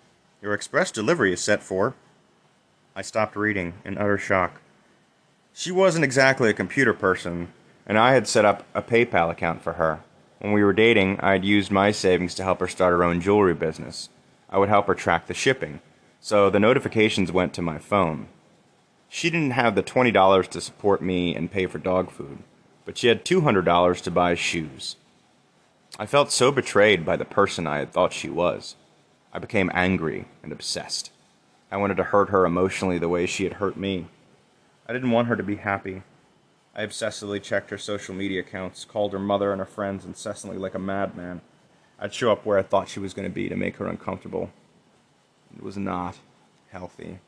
Your 0.41 0.54
express 0.54 0.91
delivery 0.91 1.34
is 1.34 1.41
set 1.41 1.62
for. 1.62 1.96
I 2.96 3.02
stopped 3.02 3.36
reading 3.36 3.74
in 3.84 3.98
utter 3.98 4.17
shock. 4.17 4.62
She 5.54 5.72
wasn't 5.72 6.06
exactly 6.06 6.50
a 6.50 6.54
computer 6.54 6.93
person, 6.93 7.52
and 7.86 7.98
I 7.98 8.13
had 8.13 8.28
set 8.28 8.46
up 8.46 8.65
a 8.74 8.82
PayPal 8.82 9.30
account 9.30 9.62
for 9.62 9.74
her. 9.74 10.02
When 10.43 10.51
we 10.51 10.62
were 10.62 10.73
dating, 10.73 11.21
I 11.21 11.32
had 11.32 11.45
used 11.45 11.71
my 11.71 11.91
savings 11.91 12.36
to 12.36 12.43
help 12.43 12.60
her 12.60 12.67
start 12.67 12.91
her 12.91 13.06
own 13.06 13.21
jewelry 13.21 13.53
business. 13.53 14.10
I 14.49 14.58
would 14.58 14.67
help 14.67 14.88
her 14.88 14.93
track 14.93 15.27
the 15.27 15.34
shipping, 15.34 15.79
so 16.19 16.49
the 16.49 16.60
notifications 16.60 17.32
went 17.32 17.53
to 17.53 17.62
my 17.62 17.77
phone. 17.77 18.27
She 19.08 19.29
didn't 19.29 19.51
have 19.51 19.73
the 19.73 19.82
$20 19.82 20.47
to 20.49 20.60
support 20.60 21.01
me 21.01 21.34
and 21.34 21.49
pay 21.49 21.65
for 21.65 21.77
dog 21.77 22.12
food, 22.12 22.39
but 22.84 22.97
she 22.97 23.08
had 23.08 23.23
$200 23.23 24.01
to 24.01 24.12
buy 24.12 24.36
shoes. 24.36 24.97
I 25.97 26.06
felt 26.06 26.29
so 26.29 26.51
betrayed 26.51 27.06
by 27.06 27.15
the 27.15 27.23
person 27.23 27.65
I 27.65 27.77
had 27.77 27.93
thought 27.93 28.12
she 28.12 28.29
was. 28.29 28.75
I 29.32 29.39
became 29.39 29.71
angry 29.73 30.25
and 30.43 30.51
obsessed. 30.51 31.13
I 31.71 31.77
wanted 31.77 31.95
to 31.95 32.03
hurt 32.03 32.32
her 32.32 32.45
emotionally 32.45 32.97
the 32.97 33.08
way 33.08 33.27
she 33.27 33.45
had 33.45 33.53
hurt 33.53 33.77
me. 33.77 34.08
I 34.89 34.91
didn't 34.91 35.12
want 35.12 35.29
her 35.29 35.38
to 35.38 35.43
be 35.43 35.56
happy. 35.56 36.03
I 36.75 36.86
obsessively 36.86 37.41
checked 37.41 37.69
her 37.69 37.77
social 37.77 38.15
media 38.15 38.39
accounts, 38.39 38.83
called 38.83 39.13
her 39.13 39.19
mother 39.19 39.51
and 39.51 39.59
her 39.59 39.65
friends 39.65 40.05
incessantly 40.05 40.57
like 40.57 40.73
a 40.73 40.79
madman. 40.79 41.41
I'd 41.99 42.13
show 42.13 42.31
up 42.31 42.45
where 42.45 42.57
I 42.57 42.63
thought 42.63 42.89
she 42.89 42.99
was 42.99 43.13
going 43.13 43.27
to 43.27 43.33
be 43.33 43.47
to 43.47 43.55
make 43.55 43.77
her 43.77 43.86
uncomfortable. 43.86 44.49
It 45.55 45.62
was 45.62 45.77
not 45.77 46.17
healthy. 46.71 47.19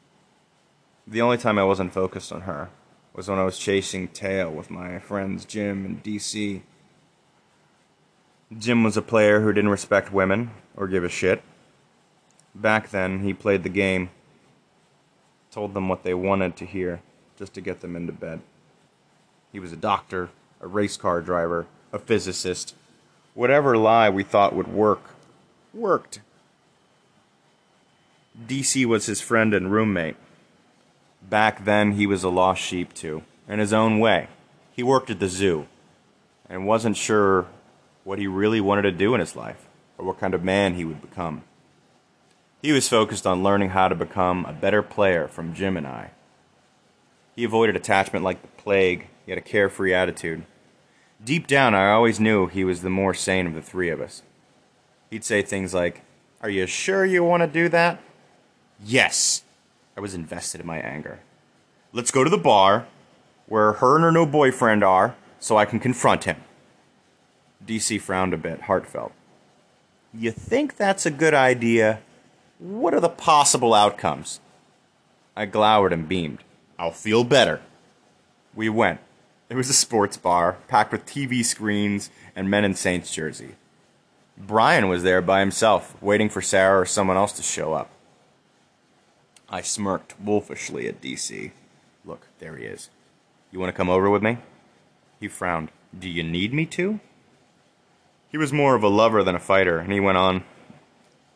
The 1.05 1.21
only 1.21 1.37
time 1.37 1.59
I 1.59 1.63
wasn't 1.63 1.93
focused 1.93 2.31
on 2.31 2.41
her 2.41 2.69
was 3.13 3.29
when 3.29 3.37
I 3.37 3.43
was 3.43 3.59
chasing 3.59 4.07
tail 4.07 4.51
with 4.51 4.71
my 4.71 4.97
friends 4.97 5.45
Jim 5.45 5.85
and 5.85 6.03
DC. 6.03 6.61
Jim 8.57 8.83
was 8.83 8.97
a 8.97 9.01
player 9.03 9.41
who 9.41 9.53
didn't 9.53 9.69
respect 9.69 10.11
women 10.11 10.51
or 10.75 10.87
give 10.87 11.03
a 11.03 11.09
shit. 11.09 11.43
Back 12.55 12.89
then, 12.89 13.19
he 13.19 13.33
played 13.33 13.63
the 13.63 13.69
game, 13.69 14.09
told 15.51 15.75
them 15.75 15.87
what 15.87 16.03
they 16.03 16.13
wanted 16.15 16.55
to 16.57 16.65
hear 16.65 17.01
just 17.37 17.53
to 17.53 17.61
get 17.61 17.81
them 17.81 17.95
into 17.95 18.11
bed. 18.11 18.41
He 19.55 19.61
was 19.61 19.71
a 19.71 19.77
doctor, 19.77 20.31
a 20.59 20.67
race 20.67 20.97
car 20.97 21.21
driver, 21.21 21.65
a 21.93 21.97
physicist. 21.97 22.75
Whatever 23.35 23.77
lie 23.77 24.09
we 24.09 24.21
thought 24.21 24.53
would 24.53 24.67
work, 24.67 25.11
worked. 25.73 26.19
DC 28.37 28.85
was 28.85 29.05
his 29.05 29.21
friend 29.21 29.53
and 29.53 29.71
roommate. 29.71 30.17
Back 31.21 31.63
then, 31.63 31.93
he 31.93 32.05
was 32.05 32.21
a 32.21 32.27
lost 32.27 32.61
sheep, 32.61 32.93
too, 32.93 33.23
in 33.47 33.59
his 33.59 33.71
own 33.71 34.01
way. 34.01 34.27
He 34.73 34.83
worked 34.83 35.09
at 35.09 35.21
the 35.21 35.29
zoo 35.29 35.67
and 36.49 36.67
wasn't 36.67 36.97
sure 36.97 37.45
what 38.03 38.19
he 38.19 38.27
really 38.27 38.59
wanted 38.59 38.81
to 38.81 38.91
do 38.91 39.13
in 39.13 39.21
his 39.21 39.37
life 39.37 39.69
or 39.97 40.05
what 40.05 40.19
kind 40.19 40.33
of 40.33 40.43
man 40.43 40.73
he 40.73 40.83
would 40.83 41.01
become. 41.01 41.45
He 42.61 42.73
was 42.73 42.89
focused 42.89 43.25
on 43.25 43.41
learning 43.41 43.69
how 43.69 43.87
to 43.87 43.95
become 43.95 44.43
a 44.43 44.51
better 44.51 44.83
player 44.83 45.29
from 45.29 45.53
Jim 45.53 45.77
and 45.77 45.87
I. 45.87 46.11
He 47.35 47.43
avoided 47.43 47.75
attachment 47.75 48.23
like 48.23 48.41
the 48.41 48.47
plague 48.61 49.07
he 49.25 49.31
had 49.31 49.37
a 49.37 49.41
carefree 49.41 49.93
attitude. 49.93 50.45
Deep 51.23 51.47
down, 51.47 51.73
I 51.73 51.91
always 51.91 52.19
knew 52.19 52.47
he 52.47 52.63
was 52.63 52.81
the 52.81 52.89
more 52.89 53.13
sane 53.13 53.47
of 53.47 53.53
the 53.53 53.61
three 53.61 53.89
of 53.89 53.99
us. 53.99 54.21
He'd 55.09 55.23
say 55.23 55.41
things 55.41 55.73
like, 55.73 56.03
Are 56.41 56.49
you 56.49 56.67
sure 56.67 57.05
you 57.05 57.23
want 57.23 57.41
to 57.41 57.47
do 57.47 57.67
that? 57.69 57.99
Yes. 58.83 59.43
I 59.97 60.01
was 60.01 60.13
invested 60.13 60.61
in 60.61 60.67
my 60.67 60.77
anger. 60.77 61.19
Let's 61.93 62.11
go 62.11 62.23
to 62.23 62.29
the 62.29 62.37
bar, 62.37 62.85
where 63.47 63.73
her 63.73 63.95
and 63.95 64.03
her 64.03 64.11
new 64.11 64.25
boyfriend 64.25 64.83
are, 64.83 65.15
so 65.39 65.57
I 65.57 65.65
can 65.65 65.79
confront 65.79 66.25
him. 66.25 66.37
DC 67.65 68.01
frowned 68.01 68.33
a 68.33 68.37
bit, 68.37 68.63
heartfelt. 68.63 69.13
You 70.13 70.31
think 70.31 70.75
that's 70.75 71.05
a 71.05 71.11
good 71.11 71.33
idea? 71.33 72.01
What 72.59 72.93
are 72.93 72.99
the 72.99 73.09
possible 73.09 73.73
outcomes? 73.73 74.39
I 75.35 75.45
glowered 75.45 75.93
and 75.93 76.07
beamed. 76.07 76.43
I'll 76.77 76.91
feel 76.91 77.23
better. 77.23 77.61
We 78.53 78.69
went. 78.69 78.99
It 79.49 79.55
was 79.55 79.69
a 79.69 79.73
sports 79.73 80.17
bar, 80.17 80.57
packed 80.67 80.91
with 80.91 81.05
TV 81.05 81.45
screens 81.45 82.09
and 82.35 82.49
men 82.49 82.65
in 82.65 82.75
Saints 82.75 83.13
jersey. 83.13 83.55
Brian 84.37 84.89
was 84.89 85.03
there 85.03 85.21
by 85.21 85.39
himself, 85.39 85.95
waiting 86.01 86.29
for 86.29 86.41
Sarah 86.41 86.81
or 86.81 86.85
someone 86.85 87.15
else 87.15 87.31
to 87.33 87.43
show 87.43 87.73
up. 87.73 87.91
I 89.47 89.61
smirked 89.61 90.19
wolfishly 90.19 90.87
at 90.87 91.01
DC. 91.01 91.51
Look, 92.03 92.27
there 92.39 92.57
he 92.57 92.65
is. 92.65 92.89
You 93.51 93.59
want 93.59 93.69
to 93.69 93.77
come 93.77 93.89
over 93.89 94.09
with 94.09 94.23
me? 94.23 94.39
He 95.19 95.27
frowned. 95.27 95.69
Do 95.97 96.09
you 96.09 96.23
need 96.23 96.53
me 96.53 96.65
to? 96.67 96.99
He 98.29 98.37
was 98.37 98.51
more 98.51 98.75
of 98.75 98.83
a 98.83 98.89
lover 98.89 99.23
than 99.23 99.35
a 99.35 99.39
fighter, 99.39 99.79
and 99.79 99.93
he 99.93 99.99
went 99.99 100.17
on. 100.17 100.43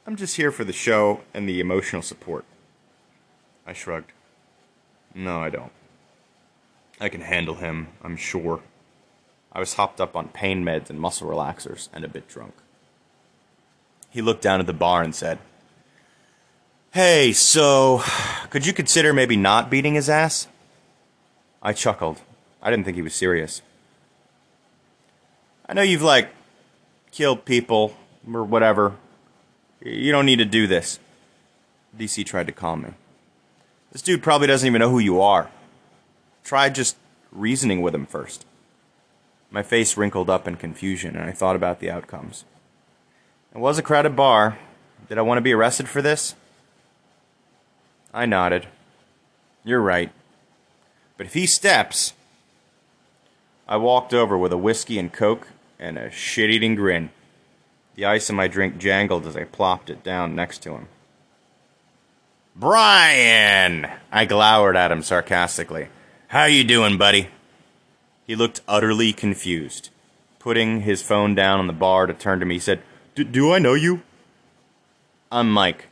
I'm 0.05 0.17
just 0.17 0.35
here 0.35 0.51
for 0.51 0.65
the 0.65 0.73
show 0.73 1.21
and 1.33 1.47
the 1.47 1.61
emotional 1.61 2.01
support. 2.01 2.43
I 3.65 3.73
shrugged. 3.73 4.11
No, 5.13 5.41
I 5.41 5.49
don't. 5.49 5.71
I 6.99 7.09
can 7.09 7.21
handle 7.21 7.55
him, 7.55 7.87
I'm 8.03 8.17
sure. 8.17 8.61
I 9.51 9.59
was 9.59 9.73
hopped 9.73 9.99
up 9.99 10.15
on 10.15 10.29
pain 10.29 10.63
meds 10.63 10.89
and 10.89 10.99
muscle 10.99 11.27
relaxers 11.27 11.89
and 11.93 12.03
a 12.03 12.09
bit 12.09 12.27
drunk. 12.27 12.53
He 14.09 14.21
looked 14.21 14.41
down 14.41 14.59
at 14.59 14.67
the 14.67 14.73
bar 14.73 15.01
and 15.01 15.15
said, 15.15 15.39
Hey, 16.91 17.33
so 17.33 18.01
could 18.49 18.65
you 18.65 18.73
consider 18.73 19.13
maybe 19.13 19.35
not 19.35 19.69
beating 19.69 19.93
his 19.93 20.09
ass? 20.09 20.47
I 21.61 21.73
chuckled. 21.73 22.21
I 22.61 22.71
didn't 22.71 22.85
think 22.85 22.95
he 22.95 23.01
was 23.03 23.13
serious. 23.13 23.61
I 25.67 25.73
know 25.73 25.83
you've, 25.83 26.01
like, 26.01 26.29
killed 27.11 27.45
people 27.45 27.95
or 28.31 28.43
whatever. 28.43 28.95
You 29.81 30.11
don't 30.11 30.25
need 30.25 30.37
to 30.37 30.45
do 30.45 30.65
this. 30.65 30.99
DC 31.97 32.25
tried 32.25 32.47
to 32.47 32.53
calm 32.53 32.81
me. 32.81 32.89
This 33.91 34.01
dude 34.01 34.23
probably 34.23 34.47
doesn't 34.47 34.67
even 34.67 34.79
know 34.79 34.89
who 34.89 34.99
you 34.99 35.21
are. 35.21 35.49
Try 36.43 36.69
just 36.69 36.95
reasoning 37.31 37.81
with 37.81 37.95
him 37.95 38.05
first. 38.05 38.45
My 39.51 39.63
face 39.63 39.97
wrinkled 39.97 40.29
up 40.29 40.47
in 40.47 40.55
confusion, 40.55 41.15
and 41.15 41.27
I 41.27 41.31
thought 41.31 41.55
about 41.55 41.79
the 41.79 41.89
outcomes. 41.89 42.45
It 43.53 43.57
was 43.57 43.79
a 43.79 43.83
crowded 43.83 44.15
bar. 44.15 44.59
Did 45.07 45.17
I 45.17 45.23
want 45.23 45.37
to 45.37 45.41
be 45.43 45.53
arrested 45.53 45.89
for 45.89 46.03
this? 46.03 46.35
I 48.13 48.25
nodded. 48.25 48.67
You're 49.63 49.81
right. 49.81 50.11
But 51.17 51.25
if 51.25 51.33
he 51.33 51.47
steps. 51.47 52.13
I 53.67 53.77
walked 53.77 54.13
over 54.13 54.37
with 54.37 54.51
a 54.51 54.57
whiskey 54.57 54.97
and 54.97 55.11
coke 55.11 55.47
and 55.79 55.97
a 55.97 56.11
shit 56.11 56.49
eating 56.49 56.75
grin. 56.75 57.09
The 57.95 58.05
ice 58.05 58.29
in 58.29 58.35
my 58.35 58.47
drink 58.47 58.77
jangled 58.77 59.27
as 59.27 59.35
I 59.35 59.43
plopped 59.43 59.89
it 59.89 60.03
down 60.03 60.35
next 60.35 60.59
to 60.63 60.73
him. 60.73 60.87
Brian! 62.55 63.87
I 64.11 64.25
glowered 64.25 64.75
at 64.75 64.91
him 64.91 65.01
sarcastically. 65.01 65.87
How 66.27 66.45
you 66.45 66.63
doing, 66.63 66.97
buddy? 66.97 67.29
He 68.27 68.35
looked 68.35 68.61
utterly 68.67 69.13
confused. 69.13 69.89
Putting 70.39 70.81
his 70.81 71.01
phone 71.01 71.35
down 71.35 71.59
on 71.59 71.67
the 71.67 71.73
bar 71.73 72.05
to 72.05 72.13
turn 72.13 72.39
to 72.39 72.45
me, 72.45 72.55
he 72.55 72.59
said, 72.59 72.81
Do 73.15 73.53
I 73.53 73.59
know 73.59 73.73
you? 73.73 74.03
I'm 75.31 75.51
Mike. 75.51 75.87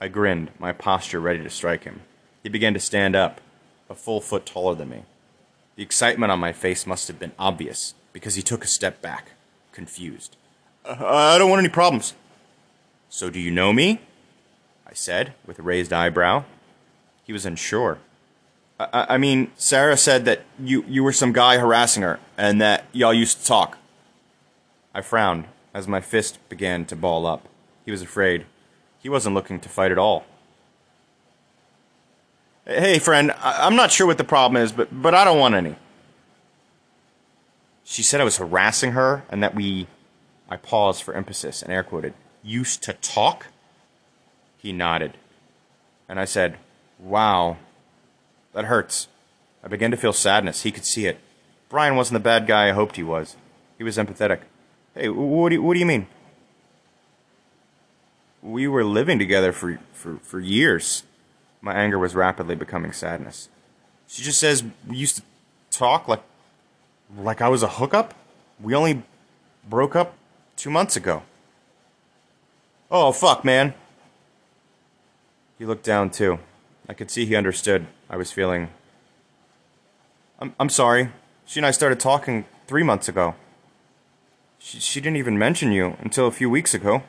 I 0.00 0.08
grinned, 0.08 0.50
my 0.58 0.72
posture 0.72 1.20
ready 1.20 1.42
to 1.42 1.50
strike 1.50 1.84
him. 1.84 2.02
He 2.42 2.48
began 2.48 2.74
to 2.74 2.80
stand 2.80 3.16
up, 3.16 3.40
a 3.88 3.94
full 3.94 4.20
foot 4.20 4.46
taller 4.46 4.74
than 4.74 4.90
me. 4.90 5.02
The 5.76 5.82
excitement 5.82 6.32
on 6.32 6.38
my 6.38 6.52
face 6.52 6.86
must 6.86 7.08
have 7.08 7.18
been 7.18 7.32
obvious, 7.38 7.94
because 8.12 8.34
he 8.34 8.42
took 8.42 8.64
a 8.64 8.68
step 8.68 9.02
back, 9.02 9.32
confused. 9.72 10.36
I 10.84 11.38
don't 11.38 11.50
want 11.50 11.60
any 11.60 11.68
problems. 11.68 12.14
So 13.08 13.30
do 13.30 13.40
you 13.40 13.50
know 13.50 13.72
me? 13.72 14.00
I 14.86 14.92
said, 14.94 15.34
with 15.46 15.58
a 15.58 15.62
raised 15.62 15.92
eyebrow. 15.92 16.44
He 17.24 17.32
was 17.32 17.44
unsure. 17.44 17.98
I, 18.78 19.06
I 19.10 19.18
mean, 19.18 19.50
Sarah 19.56 19.96
said 19.96 20.24
that 20.26 20.42
you, 20.58 20.84
you 20.88 21.02
were 21.02 21.12
some 21.12 21.32
guy 21.32 21.58
harassing 21.58 22.02
her, 22.02 22.20
and 22.38 22.60
that 22.60 22.84
y'all 22.92 23.14
used 23.14 23.40
to 23.40 23.46
talk. 23.46 23.78
I 24.94 25.00
frowned 25.02 25.46
as 25.74 25.86
my 25.88 26.00
fist 26.00 26.38
began 26.48 26.84
to 26.86 26.96
ball 26.96 27.26
up. 27.26 27.48
He 27.84 27.90
was 27.90 28.02
afraid. 28.02 28.46
He 29.02 29.08
wasn't 29.08 29.34
looking 29.34 29.60
to 29.60 29.68
fight 29.68 29.92
at 29.92 29.98
all. 29.98 30.24
Hey, 32.64 32.98
friend, 32.98 33.32
I- 33.32 33.66
I'm 33.66 33.76
not 33.76 33.92
sure 33.92 34.06
what 34.06 34.18
the 34.18 34.24
problem 34.24 34.60
is, 34.62 34.72
but, 34.72 34.88
but 34.90 35.14
I 35.14 35.24
don't 35.24 35.38
want 35.38 35.54
any. 35.54 35.76
She 37.84 38.02
said 38.02 38.20
I 38.20 38.24
was 38.24 38.38
harassing 38.38 38.92
her 38.92 39.24
and 39.28 39.42
that 39.42 39.54
we. 39.54 39.86
I 40.48 40.56
paused 40.56 41.02
for 41.02 41.14
emphasis 41.14 41.60
and 41.62 41.72
air 41.72 41.82
quoted, 41.82 42.14
used 42.42 42.82
to 42.84 42.92
talk? 42.92 43.46
He 44.66 44.72
nodded. 44.72 45.12
And 46.08 46.18
I 46.18 46.24
said, 46.24 46.58
Wow, 46.98 47.56
that 48.52 48.64
hurts. 48.64 49.06
I 49.62 49.68
began 49.68 49.92
to 49.92 49.96
feel 49.96 50.12
sadness. 50.12 50.64
He 50.64 50.72
could 50.72 50.84
see 50.84 51.06
it. 51.06 51.20
Brian 51.68 51.94
wasn't 51.94 52.14
the 52.14 52.28
bad 52.28 52.48
guy 52.48 52.68
I 52.68 52.72
hoped 52.72 52.96
he 52.96 53.04
was. 53.04 53.36
He 53.78 53.84
was 53.84 53.96
empathetic. 53.96 54.40
Hey, 54.92 55.08
what 55.08 55.50
do 55.50 55.54
you, 55.54 55.62
what 55.62 55.74
do 55.74 55.78
you 55.78 55.86
mean? 55.86 56.08
We 58.42 58.66
were 58.66 58.82
living 58.82 59.20
together 59.20 59.52
for, 59.52 59.78
for, 59.92 60.16
for 60.16 60.40
years. 60.40 61.04
My 61.60 61.74
anger 61.74 62.00
was 62.00 62.16
rapidly 62.16 62.56
becoming 62.56 62.90
sadness. 62.90 63.48
She 64.08 64.24
just 64.24 64.40
says 64.40 64.64
we 64.84 64.96
used 64.96 65.18
to 65.18 65.22
talk 65.70 66.08
like 66.08 66.24
like 67.16 67.40
I 67.40 67.48
was 67.48 67.62
a 67.62 67.68
hookup? 67.68 68.14
We 68.60 68.74
only 68.74 69.04
broke 69.70 69.94
up 69.94 70.16
two 70.56 70.70
months 70.70 70.96
ago. 70.96 71.22
Oh, 72.90 73.12
fuck, 73.12 73.44
man. 73.44 73.72
He 75.58 75.64
looked 75.64 75.84
down, 75.84 76.10
too. 76.10 76.38
I 76.88 76.94
could 76.94 77.10
see 77.10 77.26
he 77.26 77.34
understood. 77.34 77.86
I 78.08 78.16
was 78.16 78.30
feeling. 78.30 78.68
I'm, 80.38 80.54
I'm 80.60 80.68
sorry. 80.68 81.10
She 81.44 81.58
and 81.58 81.66
I 81.66 81.70
started 81.70 81.98
talking 81.98 82.44
three 82.66 82.82
months 82.82 83.08
ago. 83.08 83.34
She, 84.58 84.80
she 84.80 85.00
didn't 85.00 85.16
even 85.16 85.38
mention 85.38 85.72
you 85.72 85.96
until 86.00 86.26
a 86.26 86.32
few 86.32 86.50
weeks 86.50 86.74
ago. 86.74 87.02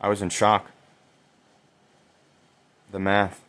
I 0.00 0.08
was 0.08 0.22
in 0.22 0.30
shock. 0.30 0.70
The 2.90 2.98
math. 2.98 3.42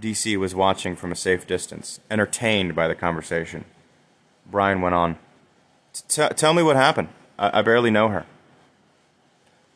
DC 0.00 0.36
was 0.36 0.54
watching 0.54 0.96
from 0.96 1.12
a 1.12 1.16
safe 1.16 1.46
distance, 1.46 2.00
entertained 2.10 2.74
by 2.74 2.88
the 2.88 2.94
conversation. 2.94 3.64
Brian 4.50 4.80
went 4.80 4.94
on. 4.94 5.18
Tell 6.08 6.52
me 6.54 6.62
what 6.62 6.76
happened. 6.76 7.08
I-, 7.38 7.60
I 7.60 7.62
barely 7.62 7.90
know 7.90 8.08
her. 8.08 8.26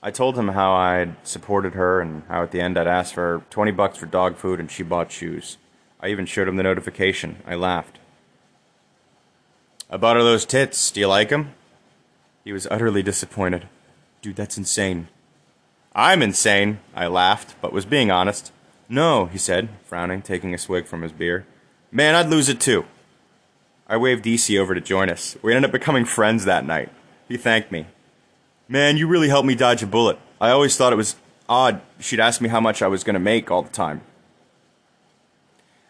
I 0.02 0.10
told 0.10 0.38
him 0.38 0.48
how 0.48 0.72
I'd 0.72 1.16
supported 1.26 1.74
her 1.74 2.00
and 2.00 2.22
how 2.28 2.42
at 2.42 2.52
the 2.52 2.60
end 2.60 2.78
I'd 2.78 2.86
asked 2.86 3.14
for 3.14 3.42
20 3.50 3.72
bucks 3.72 3.98
for 3.98 4.06
dog 4.06 4.36
food 4.36 4.60
and 4.60 4.70
she 4.70 4.82
bought 4.82 5.10
shoes. 5.10 5.56
I 6.00 6.08
even 6.08 6.26
showed 6.26 6.46
him 6.46 6.56
the 6.56 6.62
notification. 6.62 7.42
I 7.46 7.56
laughed. 7.56 7.98
I 9.90 9.96
bought 9.96 10.16
her 10.16 10.22
those 10.22 10.44
tits. 10.44 10.90
Do 10.90 11.00
you 11.00 11.08
like 11.08 11.30
them? 11.30 11.54
He 12.44 12.52
was 12.52 12.68
utterly 12.70 13.02
disappointed. 13.02 13.68
Dude, 14.22 14.36
that's 14.36 14.56
insane. 14.56 15.08
I'm 15.94 16.22
insane, 16.22 16.78
I 16.94 17.08
laughed, 17.08 17.56
but 17.60 17.72
was 17.72 17.84
being 17.84 18.10
honest. 18.10 18.52
No, 18.88 19.26
he 19.26 19.38
said, 19.38 19.68
frowning, 19.84 20.22
taking 20.22 20.54
a 20.54 20.58
swig 20.58 20.86
from 20.86 21.02
his 21.02 21.12
beer. 21.12 21.44
Man, 21.90 22.14
I'd 22.14 22.28
lose 22.28 22.48
it 22.48 22.60
too. 22.60 22.84
I 23.88 23.96
waved 23.96 24.24
DC 24.24 24.58
over 24.58 24.74
to 24.74 24.80
join 24.80 25.10
us. 25.10 25.36
We 25.42 25.52
ended 25.52 25.70
up 25.70 25.72
becoming 25.72 26.04
friends 26.04 26.44
that 26.44 26.64
night. 26.64 26.90
He 27.26 27.36
thanked 27.36 27.72
me. 27.72 27.86
Man, 28.70 28.98
you 28.98 29.06
really 29.06 29.30
helped 29.30 29.46
me 29.46 29.54
dodge 29.54 29.82
a 29.82 29.86
bullet. 29.86 30.18
I 30.38 30.50
always 30.50 30.76
thought 30.76 30.92
it 30.92 30.96
was 30.96 31.16
odd 31.48 31.80
she'd 31.98 32.20
ask 32.20 32.42
me 32.42 32.50
how 32.50 32.60
much 32.60 32.82
I 32.82 32.86
was 32.86 33.02
going 33.02 33.14
to 33.14 33.20
make 33.20 33.50
all 33.50 33.62
the 33.62 33.70
time. 33.70 34.02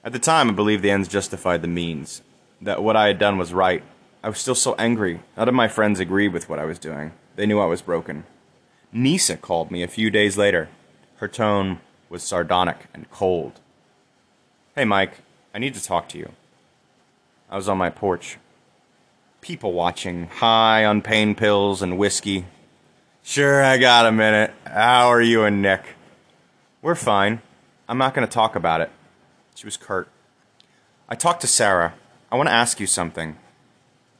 At 0.05 0.12
the 0.12 0.21
time, 0.21 0.49
I 0.49 0.53
believed 0.53 0.85
the 0.85 0.91
ends 0.93 1.09
justified 1.09 1.61
the 1.61 1.69
means, 1.69 2.23
that 2.62 2.83
what 2.83 2.95
I 2.95 3.09
had 3.09 3.19
done 3.19 3.37
was 3.37 3.53
right. 3.53 3.83
I 4.23 4.29
was 4.29 4.38
still 4.38 4.55
so 4.55 4.77
angry. 4.77 5.21
None 5.37 5.49
of 5.49 5.55
my 5.55 5.67
friends 5.67 5.99
agreed 5.99 6.33
with 6.33 6.49
what 6.49 6.61
I 6.61 6.64
was 6.64 6.79
doing. 6.79 7.12
They 7.35 7.47
knew 7.47 7.59
I 7.59 7.67
was 7.67 7.83
broken. 7.83 8.25
Nisa 8.93 9.37
called 9.37 9.73
me 9.73 9.83
a 9.83 9.88
few 9.88 10.09
days 10.09 10.38
later. 10.38 10.69
Her 11.17 11.29
tone 11.29 11.81
was 12.09 12.23
sardonic 12.23 12.87
and 12.95 13.11
cold. 13.11 13.61
Hey, 14.77 14.85
Mike, 14.85 15.23
I 15.53 15.59
need 15.59 15.75
to 15.75 15.83
talk 15.83 16.09
to 16.11 16.19
you. 16.19 16.31
I 17.51 17.57
was 17.57 17.69
on 17.69 17.77
my 17.77 17.91
porch. 17.91 18.38
People 19.41 19.73
watching, 19.73 20.29
high 20.29 20.85
on 20.85 21.03
pain 21.03 21.35
pills 21.35 21.83
and 21.83 21.99
whiskey. 21.99 22.47
Sure, 23.29 23.62
I 23.62 23.77
got 23.77 24.07
a 24.07 24.11
minute. 24.11 24.55
How 24.64 25.09
are 25.09 25.21
you 25.21 25.45
and 25.45 25.61
Nick? 25.61 25.83
We're 26.81 26.95
fine. 26.95 27.43
I'm 27.87 27.99
not 27.99 28.14
going 28.14 28.27
to 28.27 28.33
talk 28.33 28.57
about 28.57 28.81
it. 28.81 28.91
She 29.55 29.67
was 29.67 29.77
curt. 29.77 30.09
I 31.11 31.14
talked 31.14 31.43
to 31.43 31.47
Sarah. 31.47 31.93
I 32.33 32.37
want 32.37 32.49
to 32.49 32.55
ask 32.55 32.81
you 32.81 32.87
something. 32.87 33.37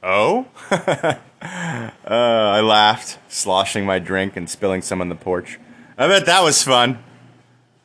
Oh? 0.03 0.45
uh, 0.69 1.17
I 1.41 2.61
laughed, 2.61 3.17
sloshing 3.29 3.83
my 3.83 3.97
drink 3.97 4.37
and 4.37 4.47
spilling 4.47 4.83
some 4.83 5.01
on 5.01 5.09
the 5.09 5.15
porch. 5.15 5.59
I 5.97 6.07
bet 6.07 6.27
that 6.27 6.43
was 6.43 6.61
fun. 6.61 7.03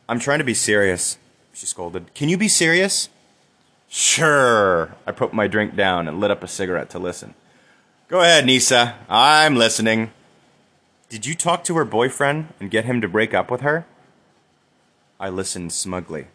I'm 0.07 0.19
trying 0.19 0.41
to 0.41 0.45
be 0.45 0.53
serious, 0.53 1.17
she 1.55 1.65
scolded. 1.65 2.13
Can 2.13 2.29
you 2.29 2.37
be 2.37 2.49
serious? 2.49 3.09
Sure. 3.89 4.95
I 5.07 5.13
put 5.13 5.33
my 5.33 5.47
drink 5.47 5.75
down 5.75 6.07
and 6.07 6.21
lit 6.21 6.31
up 6.31 6.43
a 6.43 6.49
cigarette 6.49 6.91
to 6.91 6.99
listen. 6.99 7.33
Go 8.09 8.21
ahead, 8.21 8.45
Nisa. 8.45 8.97
I'm 9.09 9.57
listening. 9.57 10.11
Did 11.15 11.27
you 11.27 11.37
talk 11.37 11.62
to 11.62 11.77
her 11.77 11.85
boyfriend 11.85 12.49
and 12.59 12.73
get 12.73 12.87
him 12.87 13.01
to 13.01 13.07
break 13.07 13.33
up 13.33 13.49
with 13.49 13.61
her? 13.61 13.87
I 15.21 15.29
listened 15.29 15.73
smugly. 15.73 16.27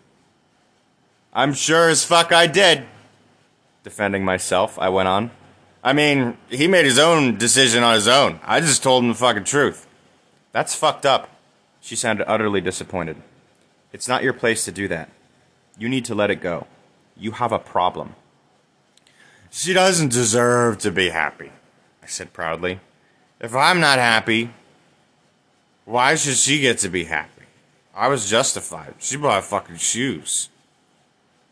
I'm 1.33 1.51
sure 1.51 1.89
as 1.89 2.05
fuck 2.05 2.31
I 2.31 2.47
did. 2.47 2.85
Defending 3.83 4.23
myself, 4.23 4.79
I 4.79 4.87
went 4.87 5.09
on. 5.09 5.31
I 5.83 5.91
mean, 5.91 6.37
he 6.49 6.65
made 6.69 6.85
his 6.85 6.97
own 6.97 7.37
decision 7.37 7.83
on 7.83 7.93
his 7.93 8.07
own. 8.07 8.39
I 8.41 8.61
just 8.61 8.81
told 8.81 9.03
him 9.03 9.09
the 9.09 9.15
fucking 9.15 9.43
truth. 9.43 9.85
That's 10.53 10.73
fucked 10.75 11.05
up. 11.05 11.29
She 11.81 11.97
sounded 11.97 12.31
utterly 12.31 12.61
disappointed. 12.61 13.17
It's 13.91 14.07
not 14.07 14.23
your 14.23 14.31
place 14.31 14.63
to 14.63 14.71
do 14.71 14.87
that. 14.87 15.09
You 15.77 15.89
need 15.89 16.05
to 16.05 16.15
let 16.15 16.31
it 16.31 16.39
go. 16.39 16.67
You 17.17 17.31
have 17.31 17.51
a 17.51 17.59
problem. 17.59 18.15
She 19.51 19.73
doesn't 19.73 20.13
deserve 20.13 20.77
to 20.77 20.89
be 20.89 21.09
happy, 21.09 21.51
I 22.01 22.05
said 22.07 22.31
proudly. 22.31 22.79
If 23.41 23.53
I'm 23.53 23.81
not 23.81 23.99
happy, 23.99 24.51
why 25.89 26.13
should 26.13 26.35
she 26.35 26.59
get 26.59 26.77
to 26.79 26.89
be 26.89 27.05
happy? 27.05 27.45
I 27.95 28.09
was 28.09 28.29
justified. 28.29 28.93
She 28.99 29.17
bought 29.17 29.43
fucking 29.43 29.77
shoes. 29.77 30.49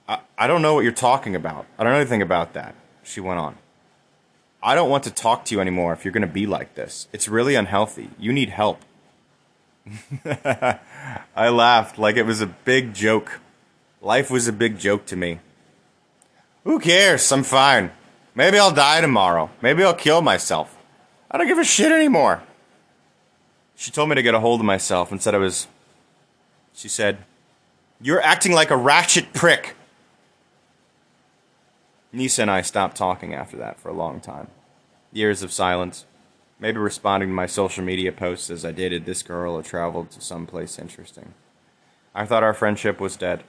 I, 0.08 0.20
I 0.38 0.46
don't 0.46 0.62
know 0.62 0.76
what 0.76 0.84
you're 0.84 0.92
talking 0.92 1.36
about. 1.36 1.66
I 1.78 1.84
don't 1.84 1.94
know 1.94 2.00
anything 2.00 2.22
about 2.22 2.54
that, 2.54 2.76
she 3.04 3.20
went 3.20 3.40
on. 3.40 3.58
I 4.62 4.76
don't 4.76 4.92
want 4.92 5.06
to 5.06 5.12
talk 5.12 5.46
to 5.46 5.56
you 5.56 5.60
anymore 5.60 5.92
if 5.92 6.06
you're 6.06 6.12
going 6.12 6.22
to 6.22 6.28
be 6.28 6.46
like 6.46 6.76
this. 6.76 7.08
It's 7.12 7.28
really 7.28 7.56
unhealthy. 7.56 8.12
You 8.20 8.32
need 8.32 8.50
help. 8.50 8.82
I 10.26 11.50
laughed 11.50 11.98
like 11.98 12.16
it 12.16 12.26
was 12.28 12.42
a 12.42 12.48
big 12.48 12.94
joke. 12.94 13.40
Life 14.02 14.30
was 14.30 14.48
a 14.48 14.54
big 14.54 14.78
joke 14.78 15.08
to 15.08 15.16
me. 15.16 15.40
Who 16.64 16.80
cares? 16.80 17.32
I'm 17.32 17.44
fine. 17.44 17.92
Maybe 18.36 18.60
I'll 18.60 18.74
die 18.74 19.02
tomorrow. 19.02 19.50
Maybe 19.64 19.84
I'll 19.84 19.96
kill 19.96 20.22
myself. 20.22 20.78
I 21.32 21.40
don't 21.40 21.48
give 21.48 21.58
a 21.58 21.64
shit 21.64 21.92
anymore. 21.92 22.44
She 23.80 23.92
told 23.92 24.10
me 24.10 24.16
to 24.16 24.24
get 24.24 24.34
a 24.34 24.40
hold 24.40 24.60
of 24.60 24.66
myself 24.66 25.12
and 25.12 25.22
said 25.22 25.36
I 25.36 25.38
was. 25.38 25.68
She 26.74 26.90
said, 26.90 27.20
You're 28.02 28.22
acting 28.22 28.52
like 28.52 28.72
a 28.72 28.76
ratchet 28.76 29.34
prick. 29.34 29.76
Nisa 32.12 32.42
and 32.42 32.52
I 32.52 32.64
stopped 32.64 32.98
talking 32.98 33.36
after 33.36 33.56
that 33.58 33.80
for 33.80 33.90
a 33.90 33.94
long 33.94 34.20
time. 34.20 34.48
Years 35.14 35.44
of 35.44 35.52
silence. 35.52 36.06
Maybe 36.60 36.80
responding 36.80 37.30
to 37.30 37.36
my 37.36 37.46
social 37.46 37.84
media 37.84 38.12
posts 38.12 38.50
as 38.50 38.66
I 38.66 38.72
dated 38.72 39.06
this 39.06 39.22
girl 39.22 39.54
or 39.56 39.62
traveled 39.62 40.10
to 40.12 40.22
some 40.22 40.48
place 40.48 40.80
interesting. 40.80 41.36
I 42.16 42.26
thought 42.26 42.42
our 42.42 42.56
friendship 42.56 43.00
was 43.00 43.16
dead. 43.16 43.44